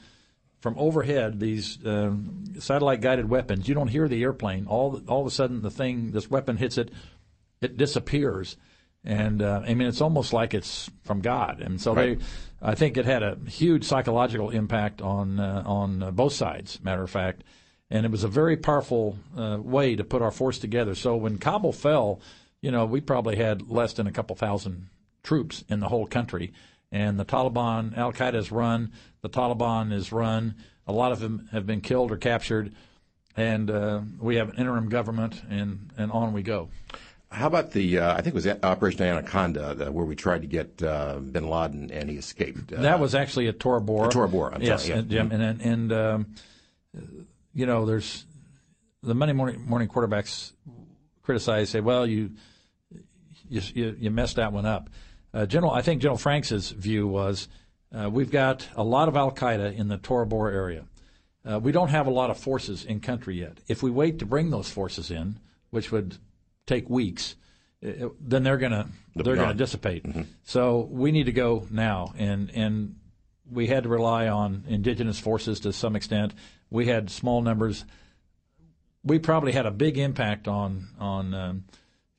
[0.59, 4.67] from overhead, these um, satellite-guided weapons, you don't hear the airplane.
[4.67, 6.91] All all of a sudden, the thing, this weapon hits it,
[7.61, 8.57] it disappears,
[9.03, 11.61] and uh, I mean, it's almost like it's from God.
[11.61, 12.19] And so right.
[12.19, 12.25] they,
[12.61, 16.79] I think it had a huge psychological impact on uh, on uh, both sides.
[16.83, 17.43] Matter of fact,
[17.89, 20.95] and it was a very powerful uh, way to put our force together.
[20.95, 22.21] So when Kabul fell
[22.61, 24.89] you know, we probably had less than a couple thousand
[25.23, 26.53] troops in the whole country.
[26.91, 30.55] And the Taliban, Al Qaeda is run, the Taliban is run.
[30.87, 32.73] A lot of them have been killed or captured.
[33.37, 36.69] And uh, we have an interim government, and, and on we go.
[37.31, 37.99] How about the?
[37.99, 41.91] Uh, I think it was Operation Anaconda, where we tried to get uh, Bin Laden,
[41.91, 42.73] and he escaped.
[42.73, 44.09] Uh, that was actually at Tora Bora.
[44.09, 45.05] Tora Bora, I'm yes, sorry, yeah.
[45.05, 46.35] Jim, and and, and um,
[47.53, 48.25] you know, there's
[49.03, 50.53] the Monday morning morning quarterbacks
[51.21, 52.31] criticize, say, well, you
[53.47, 54.89] you, you, messed that one up.
[55.33, 57.47] Uh, General, I think General Franks' view was
[57.95, 60.85] uh, we've got a lot of Al Qaeda in the Tora Bora area.
[61.49, 63.59] Uh, we don't have a lot of forces in country yet.
[63.67, 66.17] If we wait to bring those forces in, which would
[66.65, 67.35] take weeks,
[67.81, 70.03] it, uh, then they're gonna they're gonna dissipate.
[70.03, 70.23] Mm-hmm.
[70.43, 72.95] So we need to go now, and and
[73.49, 76.33] we had to rely on indigenous forces to some extent.
[76.69, 77.85] We had small numbers.
[79.03, 81.63] We probably had a big impact on on um,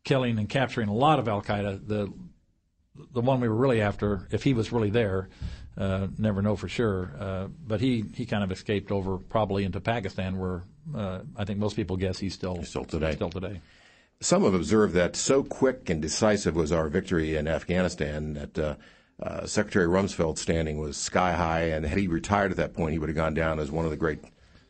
[0.05, 1.87] killing and capturing a lot of Al Qaeda.
[1.87, 2.13] The
[3.13, 5.29] the one we were really after, if he was really there,
[5.77, 7.13] uh, never know for sure.
[7.19, 11.59] Uh, but he, he kind of escaped over probably into Pakistan, where uh, I think
[11.59, 13.15] most people guess he's still he's still today.
[13.15, 13.61] Still today.
[14.21, 18.75] Some have observed that so quick and decisive was our victory in Afghanistan that uh,
[19.23, 22.99] uh, Secretary Rumsfeld's standing was sky high, and had he retired at that point, he
[22.99, 24.21] would have gone down as one of the great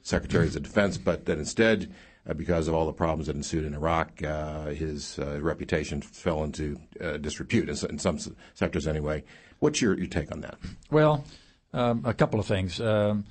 [0.03, 0.99] secretaries of defense.
[0.99, 1.93] But that instead
[2.37, 6.79] because of all the problems that ensued in Iraq, uh, his uh, reputation fell into
[7.01, 8.19] uh, disrepute in, in, some
[8.55, 9.25] sectors anyway.
[9.59, 10.57] What's your, your take on that?
[10.91, 11.25] Well,
[11.73, 12.81] um, a couple of things.
[12.81, 13.25] Um,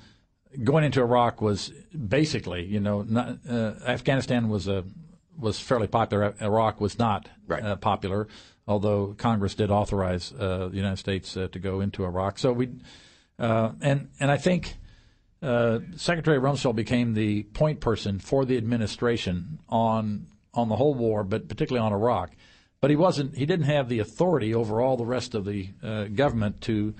[0.64, 1.72] going into Iraq was
[2.08, 4.84] basically, you know, not, uh, Afghanistan was a
[5.38, 6.34] was fairly popular.
[6.40, 7.64] Iraq was not right.
[7.64, 8.28] Uh, popular,
[8.68, 12.38] although Congress did authorize the United States to go into Iraq.
[12.38, 12.68] So we,
[13.38, 14.76] and and I think
[15.42, 21.22] uh, Secretary Rumsfeld became the point person for the administration on on the whole war,
[21.22, 22.32] but particularly on Iraq.
[22.80, 23.36] But he wasn't.
[23.36, 26.94] He didn't have the authority over all the rest of the uh, government to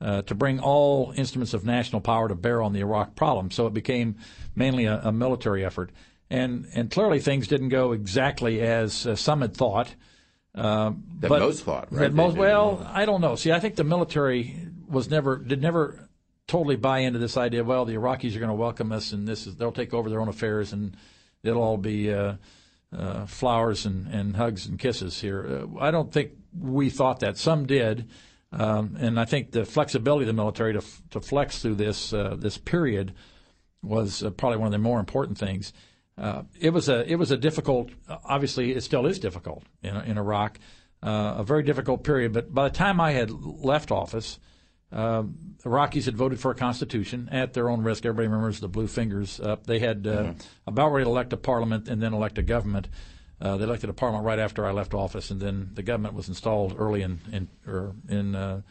[0.00, 3.50] uh, to bring all instruments of national power to bear on the Iraq problem.
[3.50, 4.16] So it became
[4.54, 5.90] mainly a, a military effort,
[6.30, 9.94] and and clearly things didn't go exactly as uh, some had thought.
[10.54, 12.12] Uh, that but most thought, right?
[12.12, 13.36] Most, well, I don't know.
[13.36, 14.56] See, I think the military
[14.88, 16.05] was never did never
[16.46, 17.64] totally buy into this idea.
[17.64, 20.20] Well, the Iraqis are going to welcome us, and this is they'll take over their
[20.20, 20.96] own affairs, and
[21.42, 22.34] it'll all be uh,
[22.96, 25.66] uh, flowers and, and hugs and kisses here.
[25.76, 27.36] Uh, I don't think we thought that.
[27.36, 28.08] Some did,
[28.52, 32.36] um, and I think the flexibility of the military to to flex through this uh,
[32.38, 33.14] this period
[33.82, 35.72] was uh, probably one of the more important things.
[36.16, 37.90] Uh, it was a it was a difficult.
[38.08, 40.58] Obviously, it still is difficult in in Iraq.
[41.02, 42.32] a very difficult period.
[42.32, 44.38] But by the time I had left office,
[44.92, 45.24] uh,
[45.62, 48.06] the Iraqis had voted for a constitution at their own risk.
[48.06, 49.40] Everybody remembers the blue fingers.
[49.40, 50.38] Uh, they had uh, mm-hmm.
[50.66, 52.88] about ready to elect a parliament and then elect a government.
[53.40, 56.28] Uh, they elected a parliament right after I left office, and then the government was
[56.28, 58.62] installed early in in or in uh,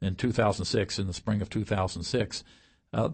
[0.00, 2.44] in 2006, in the spring of 2006.
[2.92, 3.10] Uh,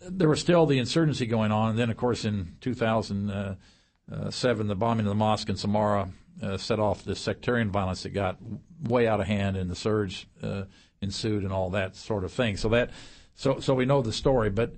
[0.00, 5.06] there was still the insurgency going on, and then, of course, in 2007, the bombing
[5.06, 6.10] of the mosque in Samarra
[6.42, 8.38] uh, set off this sectarian violence that got
[8.82, 10.62] way out of hand, and the surge uh,
[11.00, 12.56] ensued, and all that sort of thing.
[12.56, 12.90] So that,
[13.34, 14.50] so so we know the story.
[14.50, 14.74] But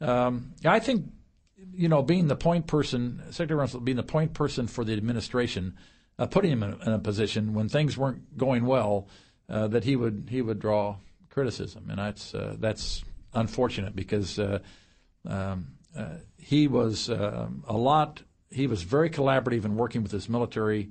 [0.00, 1.06] um, I think,
[1.72, 5.76] you know, being the point person, Secretary Rumsfeld being the point person for the administration,
[6.18, 9.08] uh, putting him in a, in a, position when things weren't going well,
[9.48, 10.96] uh, that he would he would draw
[11.28, 13.04] criticism, and that's uh, that's
[13.34, 14.38] unfortunate because.
[14.38, 14.58] Uh,
[15.26, 15.72] um,
[16.38, 20.90] he was um, a lot he was very collaborative in working with his military,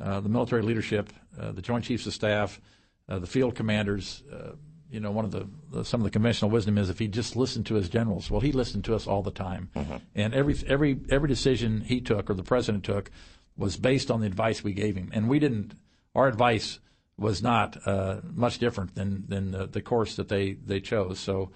[0.00, 2.60] uh, the military leadership, uh, the Joint Chiefs of Staff,
[3.08, 4.22] uh, the field commanders.
[4.32, 4.52] Uh,
[4.90, 7.34] you know, one of the, the, some of the conventional wisdom is if he just
[7.34, 8.30] listened to his generals.
[8.30, 9.96] Well, he listened to us all the time, mm-hmm.
[10.14, 13.10] and every every every decision he took or the president took
[13.56, 15.74] was based on the advice we gave him, and we didn't.
[16.14, 16.78] Our advice
[17.18, 21.18] was not uh, much different than than the, the, course that they they chose.
[21.18, 21.50] So.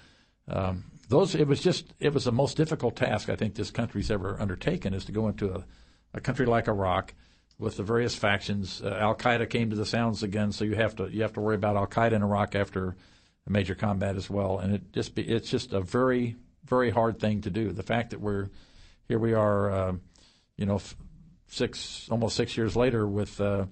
[0.48, 4.10] Um, those it was just it was the most difficult task I think this country's
[4.10, 5.64] ever undertaken is to go into a,
[6.14, 7.14] a country like Iraq
[7.60, 8.82] with the various factions.
[8.82, 11.40] Uh, Al Qaeda came to the sounds again, so you have to you have to
[11.40, 12.96] worry about Al Qaeda in Iraq after
[13.46, 17.20] a major combat as well, and it just be, it's just a very very hard
[17.20, 17.70] thing to do.
[17.72, 18.48] The fact that we're
[19.06, 19.92] here we are, uh,
[20.56, 20.80] you know,
[21.48, 23.40] six almost six years later with.
[23.40, 23.66] Uh,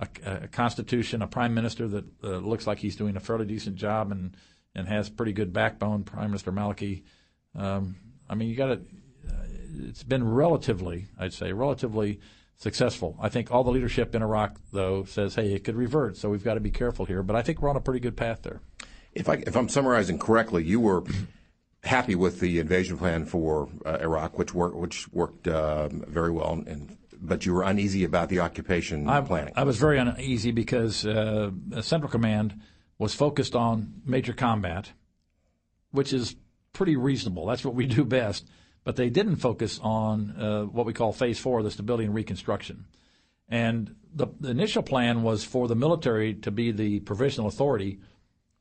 [0.00, 3.76] a, a, constitution, a prime minister that uh, looks like he's doing a fairly decent
[3.76, 4.36] job, and
[4.74, 7.04] and has pretty good backbone, Prime Minister Maliki.
[7.54, 7.94] Um,
[8.28, 8.80] I mean, you got to.
[9.28, 9.44] Uh,
[9.88, 12.18] it's been relatively, I'd say, relatively
[12.62, 13.16] successful.
[13.20, 16.44] I think all the leadership in Iraq, though, says, "Hey, it could revert," so we've
[16.44, 17.22] got to be careful here.
[17.22, 18.60] But I think we're on a pretty good path there.
[19.12, 21.02] If I if I'm summarizing correctly, you were
[21.82, 26.62] happy with the invasion plan for uh, Iraq, which worked which worked uh, very well,
[26.66, 29.52] and but you were uneasy about the occupation I, planning.
[29.56, 31.50] I was very uneasy because uh,
[31.80, 32.60] Central Command
[32.98, 34.92] was focused on major combat,
[35.90, 36.36] which is
[36.72, 37.46] pretty reasonable.
[37.46, 38.46] That's what we do best.
[38.84, 42.86] But they didn't focus on uh, what we call phase four, the stability and reconstruction.
[43.48, 48.00] And the, the, initial plan was for the military to be the provisional authority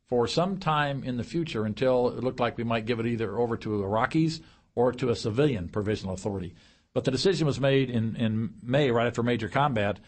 [0.05, 3.37] for some time in the future until it looked like we might give it either
[3.37, 4.41] over to Iraqis
[4.75, 6.53] or to a civilian provisional authority.
[6.93, 9.99] But the decision was made in, in May, right after major combat.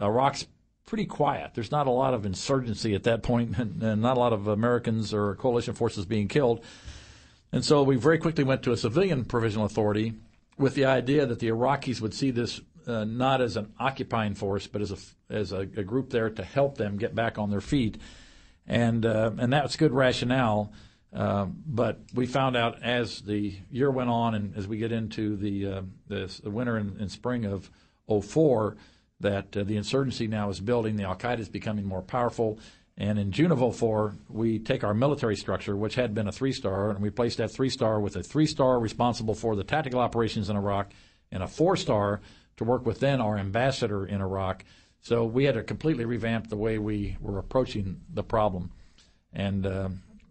[0.00, 0.46] Iraq's
[0.86, 1.52] pretty quiet.
[1.54, 4.48] There's not a lot of insurgency at that point, and, and not a lot of
[4.48, 6.64] Americans or coalition forces being killed.
[7.52, 10.14] And so we very quickly went to a civilian provisional authority
[10.56, 14.66] with the idea that the Iraqis would see this uh, not as an occupying force,
[14.66, 14.96] but as a
[15.32, 17.96] as a, a, group there to help them get back on their feet,
[18.66, 20.72] and uh, and that's good rationale.
[21.12, 25.36] Uh, but we found out as the year went on, and as we get into
[25.36, 27.70] the uh, the, the, winter and, and spring of
[28.08, 28.76] 04,
[29.20, 32.58] that uh, the insurgency now is building, the Al Qaeda is becoming more powerful.
[33.02, 36.52] And in June of 04, we take our military structure, which had been a three
[36.52, 39.98] star, and we placed that three star with a three star responsible for the tactical
[39.98, 40.92] operations in Iraq
[41.32, 42.20] and a four star
[42.58, 44.64] to work with then our ambassador in Iraq.
[45.00, 48.70] So we had to completely revamp the way we were approaching the problem.
[49.32, 49.88] And, uh,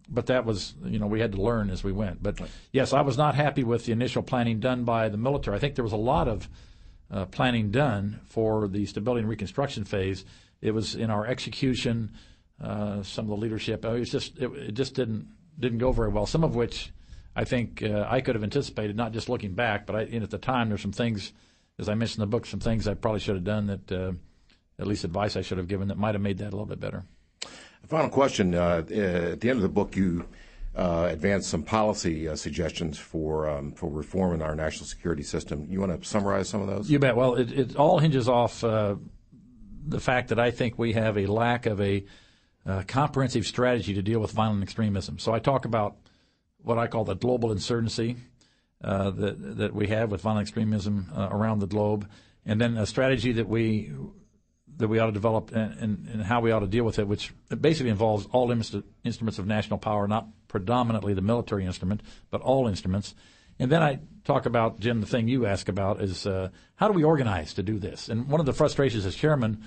[0.08, 2.22] but that was, you know, we had to learn as we went.
[2.22, 2.40] But
[2.72, 5.58] yes, I was not happy with the initial planning done by the military.
[5.58, 6.48] I think there was a lot of
[7.10, 10.24] uh, planning done for the stability and reconstruction phase.
[10.62, 12.12] It was in our execution,
[12.62, 13.84] uh, some of the leadership.
[13.84, 16.26] It was just it, it, just didn't didn't go very well.
[16.26, 16.92] Some of which
[17.34, 20.38] I think uh, I could have anticipated, not just looking back, but I, at the
[20.38, 21.32] time there's some things,
[21.78, 24.12] as I mentioned in the book, some things I probably should have done that, uh,
[24.78, 26.80] at least advice I should have given that might have made that a little bit
[26.80, 27.04] better.
[27.88, 28.54] Final question.
[28.54, 28.88] Uh, at
[29.40, 30.24] the end of the book, you
[30.76, 35.66] uh, advanced some policy uh, suggestions for um, for reform in our national security system.
[35.68, 36.90] You want to summarize some of those?
[36.90, 37.16] You bet.
[37.16, 38.96] Well, it, it all hinges off uh,
[39.86, 42.04] the fact that I think we have a lack of a
[42.66, 45.18] uh, comprehensive strategy to deal with violent extremism.
[45.18, 45.96] So I talk about
[46.58, 48.16] what I call the global insurgency
[48.82, 52.08] uh, that that we have with violent extremism uh, around the globe,
[52.44, 53.92] and then a strategy that we
[54.76, 57.06] that we ought to develop and, and, and, how we ought to deal with it,
[57.06, 62.00] which basically involves all instruments of national power, not predominantly the military instrument,
[62.30, 63.14] but all instruments.
[63.58, 66.94] And then I talk about, Jim, the thing you ask about is uh, how do
[66.94, 68.08] we organize to do this?
[68.08, 69.62] And one of the frustrations as chairman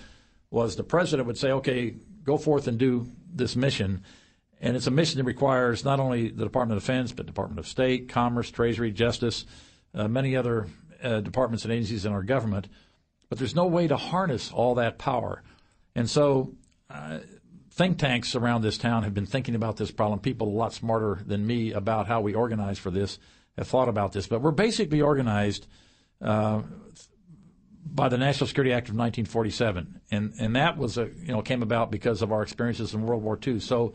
[0.49, 1.95] was the president would say, okay,
[2.25, 4.03] go forth and do this mission.
[4.61, 7.67] And it's a mission that requires not only the Department of Defense, but Department of
[7.67, 9.45] State, Commerce, Treasury, Justice,
[9.93, 10.67] uh, many other
[11.03, 12.67] uh, departments and agencies in our government–
[13.29, 15.43] but there's no way to harness all that power.
[15.95, 16.53] And so,
[16.89, 17.19] uh,
[17.71, 20.19] think tanks around this town have been thinking about this problem.
[20.19, 23.19] People a lot smarter than me about how we organize for this
[23.57, 24.27] have thought about this.
[24.27, 25.67] But we're basically organized
[26.21, 26.61] uh,
[27.95, 31.63] by the National Security Act of 1947, and and that was a you know came
[31.63, 33.59] about because of our experiences in World War II.
[33.61, 33.93] So,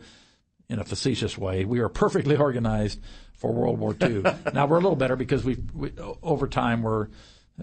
[0.67, 2.99] in a facetious way, we are perfectly organized
[3.35, 4.23] for World War II.
[4.53, 5.93] now we're a little better because we've we,
[6.23, 7.07] over time we're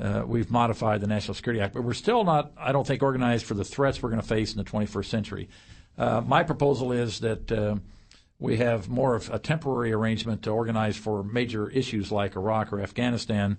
[0.01, 3.45] uh, we've modified the National Security Act, but we're still not, I don't think, organized
[3.45, 5.49] for the threats we're going to face in the 21st century.
[5.97, 7.77] Uh, my proposal is that uh,
[8.39, 12.81] we have more of a temporary arrangement to organize for major issues like Iraq or
[12.81, 13.59] Afghanistan.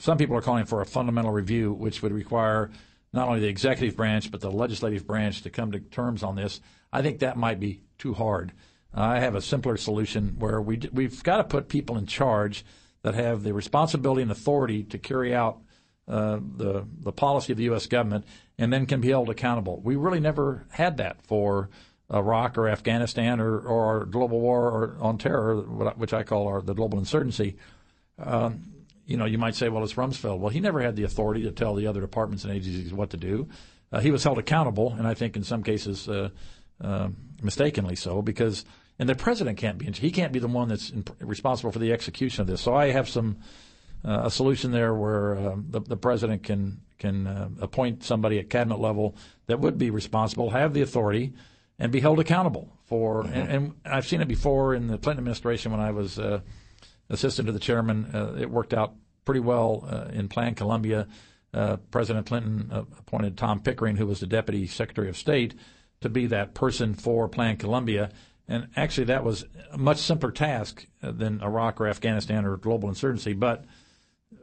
[0.00, 2.70] Some people are calling for a fundamental review, which would require
[3.12, 6.60] not only the executive branch but the legislative branch to come to terms on this.
[6.92, 8.52] I think that might be too hard.
[8.94, 12.64] I have a simpler solution where we we've got to put people in charge
[13.02, 15.60] that have the responsibility and authority to carry out
[16.08, 17.86] uh, the the policy of the U.S.
[17.86, 18.24] government,
[18.58, 19.80] and then can be held accountable.
[19.80, 21.70] We really never had that for
[22.12, 26.74] Iraq or Afghanistan or, or global war or on terror, which I call our the
[26.74, 27.58] global insurgency.
[28.18, 28.79] Um,
[29.10, 30.38] you know, you might say, well, it's Rumsfeld.
[30.38, 33.16] Well, he never had the authority to tell the other departments and agencies what to
[33.16, 33.48] do.
[33.90, 36.28] Uh, he was held accountable, and I think in some cases uh,
[36.80, 37.08] uh,
[37.42, 38.64] mistakenly so, because
[39.00, 41.92] and the president can't be he can't be the one that's in, responsible for the
[41.92, 42.60] execution of this.
[42.60, 43.38] So I have some
[44.04, 48.48] uh, a solution there where uh, the, the president can can uh, appoint somebody at
[48.48, 51.32] cabinet level that would be responsible, have the authority,
[51.80, 53.24] and be held accountable for.
[53.24, 53.32] Mm-hmm.
[53.32, 56.42] And, and, I've seen it before in the Clinton administration when I was uh,
[57.10, 58.10] assistant to the chairman.
[58.14, 58.94] Uh, it worked out
[59.24, 61.06] pretty well uh, in Plan Colombia.
[61.90, 65.54] President Clinton appointed Tom Pickering, who was the deputy secretary of state,
[66.00, 68.10] to be that person for Plan Colombia
[68.50, 72.88] and actually, that was a much simpler task uh, than Iraq or Afghanistan or global
[72.88, 73.64] insurgency, but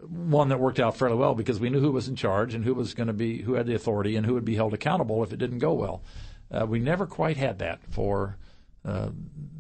[0.02, 2.74] one that worked out fairly well because we knew who was in charge and who
[2.74, 5.34] was going to be, who had the authority and who would be held accountable if
[5.34, 6.04] it didn't go well.
[6.50, 8.38] Uh, we never quite had that for
[8.86, 9.10] uh,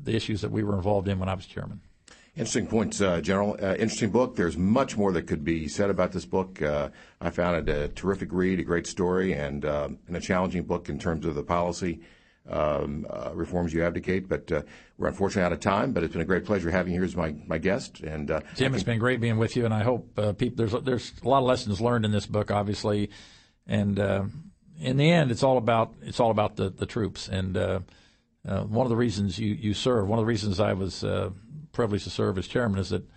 [0.03, 1.81] the issues that we were involved in when I was chairman.
[2.37, 3.57] Interesting points, uh, General.
[3.59, 4.35] Uh, interesting book.
[4.35, 6.61] There's much more that could be said about this book.
[6.61, 10.61] Uh, I found it a terrific read, a great story, and, uh, and a challenging
[10.61, 11.99] book in terms of the policy
[12.47, 14.29] um, uh, reforms you advocate.
[14.29, 14.61] But uh,
[14.99, 15.93] we're unfortunately out of time.
[15.93, 18.01] But it's been a great pleasure having you here as my, my guest.
[18.01, 19.65] And uh, Jim, it's been great being with you.
[19.65, 22.51] And I hope uh, people there's there's a lot of lessons learned in this book,
[22.51, 23.09] obviously.
[23.65, 24.25] And uh,
[24.79, 27.27] in the end, it's all about it's all about the the troops.
[27.29, 27.79] And uh,
[28.43, 31.03] one of the reasons you you serve, one of the reasons I was
[31.77, 33.07] privileged to serve as chairman, is that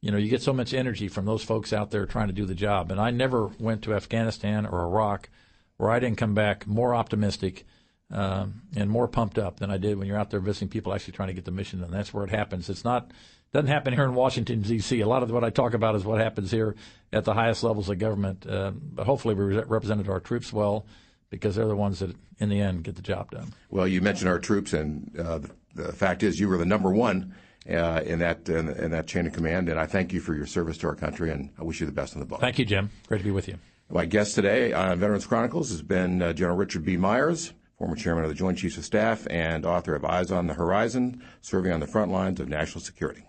[0.00, 2.44] you know, you get so much energy from those folks out there trying to do
[2.44, 2.90] the job.
[2.90, 5.28] And I never went to Afghanistan or Iraq
[5.76, 7.64] where I didn't come back more optimistic
[8.10, 11.14] um, and more pumped up than I did when you're out there visiting people actually
[11.14, 11.90] trying to get the mission done.
[11.90, 12.68] That's where it happens.
[12.68, 13.10] It's not
[13.52, 15.00] doesn't happen here in Washington D.C.
[15.00, 16.74] A lot of what I talk about is what happens here
[17.12, 18.46] at the highest levels of government.
[18.46, 20.86] Uh, but hopefully, we represented our troops well
[21.28, 23.52] because they're the ones that, in the end, get the job done.
[23.70, 25.40] Well, you mentioned our troops, and uh,
[25.74, 27.34] the, fact is, you were the number one.
[27.68, 30.46] Uh, in that in, in, that chain of command, and I thank you for your
[30.46, 32.40] service to our country, and I wish you the best in the book.
[32.40, 32.90] Thank you, Jim.
[33.06, 33.56] Great to be with you.
[33.88, 36.96] My guest today on Veterans Chronicles has been uh, General Richard B.
[36.96, 37.52] Myers
[37.82, 41.20] former chairman of the Joint Chiefs of Staff and author of Eyes on the Horizon,
[41.40, 43.24] serving on the front lines of national security.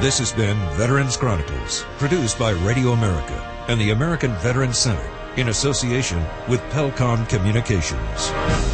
[0.00, 3.34] This has been Veterans Chronicles, produced by Radio America
[3.66, 8.73] and the American Veterans Center in association with Pelcom Communications.